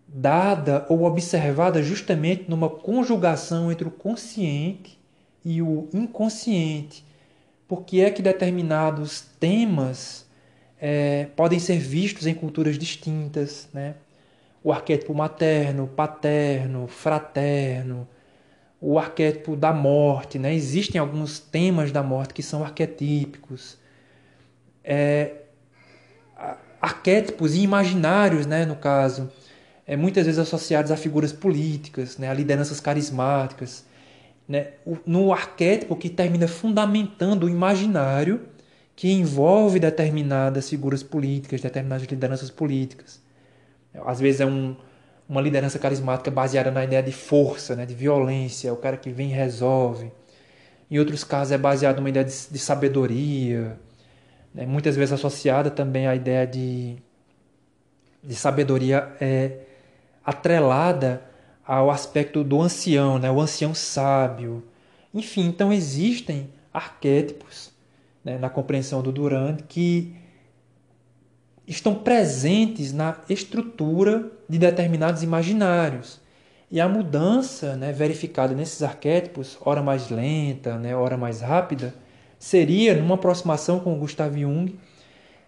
[0.07, 4.99] dada ou observada justamente numa conjugação entre o consciente
[5.45, 7.05] e o inconsciente.
[7.67, 10.25] Porque é que determinados temas
[10.81, 13.93] é, podem ser vistos em culturas distintas, né?
[14.63, 18.07] O arquétipo materno, paterno, fraterno,
[18.79, 20.53] o arquétipo da morte, né?
[20.53, 23.77] Existem alguns temas da morte que são arquetípicos.
[24.83, 25.43] É,
[26.81, 29.31] arquétipos e imaginários, né, no caso,
[29.85, 33.85] é, muitas vezes associados a figuras políticas, né, a lideranças carismáticas,
[34.47, 34.73] né,
[35.05, 38.47] no arquétipo que termina fundamentando o imaginário
[38.95, 43.21] que envolve determinadas figuras políticas, determinadas lideranças políticas.
[44.05, 44.75] Às vezes é um,
[45.27, 49.29] uma liderança carismática baseada na ideia de força, né, de violência, o cara que vem
[49.29, 50.11] e resolve.
[50.89, 53.77] Em outros casos é baseado numa ideia de, de sabedoria,
[54.53, 56.95] né, muitas vezes associada também à ideia de,
[58.23, 59.59] de sabedoria é,
[60.25, 61.21] atrelada
[61.65, 63.29] ao aspecto do ancião, né?
[63.29, 64.63] o ancião sábio.
[65.13, 67.71] Enfim, então existem arquétipos
[68.23, 70.15] né, na compreensão do Durand que
[71.67, 76.19] estão presentes na estrutura de determinados imaginários.
[76.71, 81.93] E a mudança né, verificada nesses arquétipos, ora mais lenta, né, ora mais rápida,
[82.39, 84.77] seria, numa aproximação com Gustav Jung,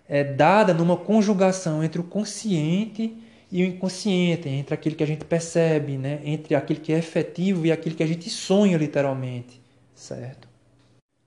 [0.08, 3.16] é, dada numa conjugação entre o consciente
[3.52, 6.20] e o inconsciente, entre aquilo que a gente percebe, né?
[6.26, 9.62] entre aquilo que é efetivo e aquilo que a gente sonha literalmente,
[9.94, 10.49] certo?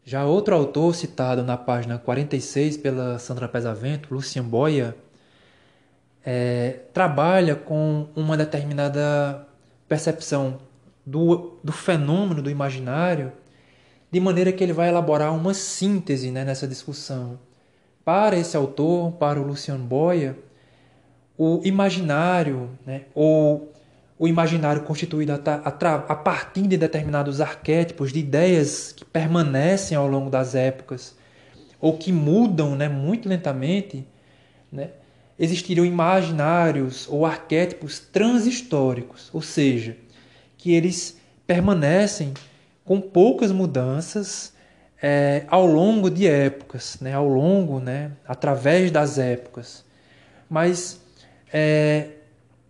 [0.04, 4.96] Já outro autor citado na página 46 pela Sandra Pesavento, Lucian Boya,
[6.24, 9.46] é, trabalha com uma determinada
[9.88, 10.58] percepção
[11.06, 13.32] do, do fenômeno do imaginário,
[14.10, 17.38] de maneira que ele vai elaborar uma síntese né, nessa discussão.
[18.04, 20.36] Para esse autor, para o Lucian Boya,
[21.38, 23.72] o imaginário, né, ou
[24.18, 30.54] o imaginário constituído a, partir de determinados arquétipos, de ideias que permanecem ao longo das
[30.54, 31.16] épocas,
[31.80, 34.06] ou que mudam né, muito lentamente,
[34.70, 34.90] né,
[35.38, 39.96] existiriam imaginários ou arquétipos transhistóricos, ou seja,
[40.56, 42.32] que eles permanecem
[42.84, 44.52] com poucas mudanças
[45.02, 49.84] é, ao longo de épocas, né, ao longo, né, através das épocas.
[50.48, 51.00] Mas
[51.52, 52.10] é,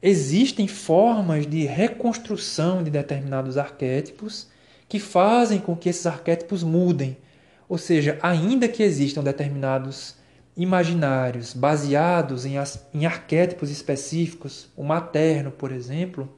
[0.02, 4.48] existem formas de reconstrução de determinados arquétipos
[4.88, 7.16] que fazem com que esses arquétipos mudem.
[7.68, 10.16] Ou seja, ainda que existam determinados
[10.56, 16.28] imaginários baseados em, as, em arquétipos específicos, o materno, por exemplo,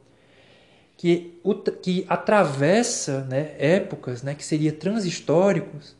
[0.96, 1.40] que,
[1.82, 5.96] que atravessa né, épocas né, que seriam transhistóricos,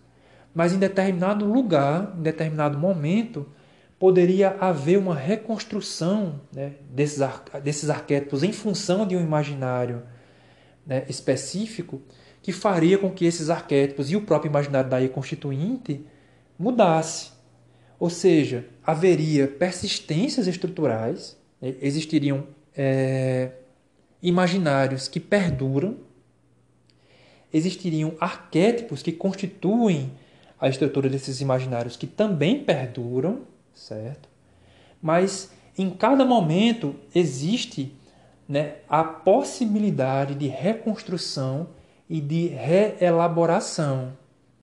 [0.55, 3.47] mas em determinado lugar, em determinado momento,
[4.05, 10.03] poderia haver uma reconstrução né, desses, ar, desses arquétipos em função de um imaginário
[10.87, 12.03] né, específico
[12.43, 16.05] que faria com que esses arquétipos e o próprio imaginário daí constituinte
[16.59, 17.31] mudasse.
[17.99, 21.75] Ou seja, haveria persistências estruturais, né?
[21.81, 22.47] existiriam
[22.77, 23.53] é,
[24.23, 25.97] imaginários que perduram,
[27.51, 30.13] existiriam arquétipos que constituem
[30.61, 34.29] a estrutura desses imaginários que também perduram, certo?
[35.03, 37.95] Mas em cada momento existe
[38.49, 41.69] né, a possibilidade de reconstrução
[42.09, 44.13] e de reelaboração.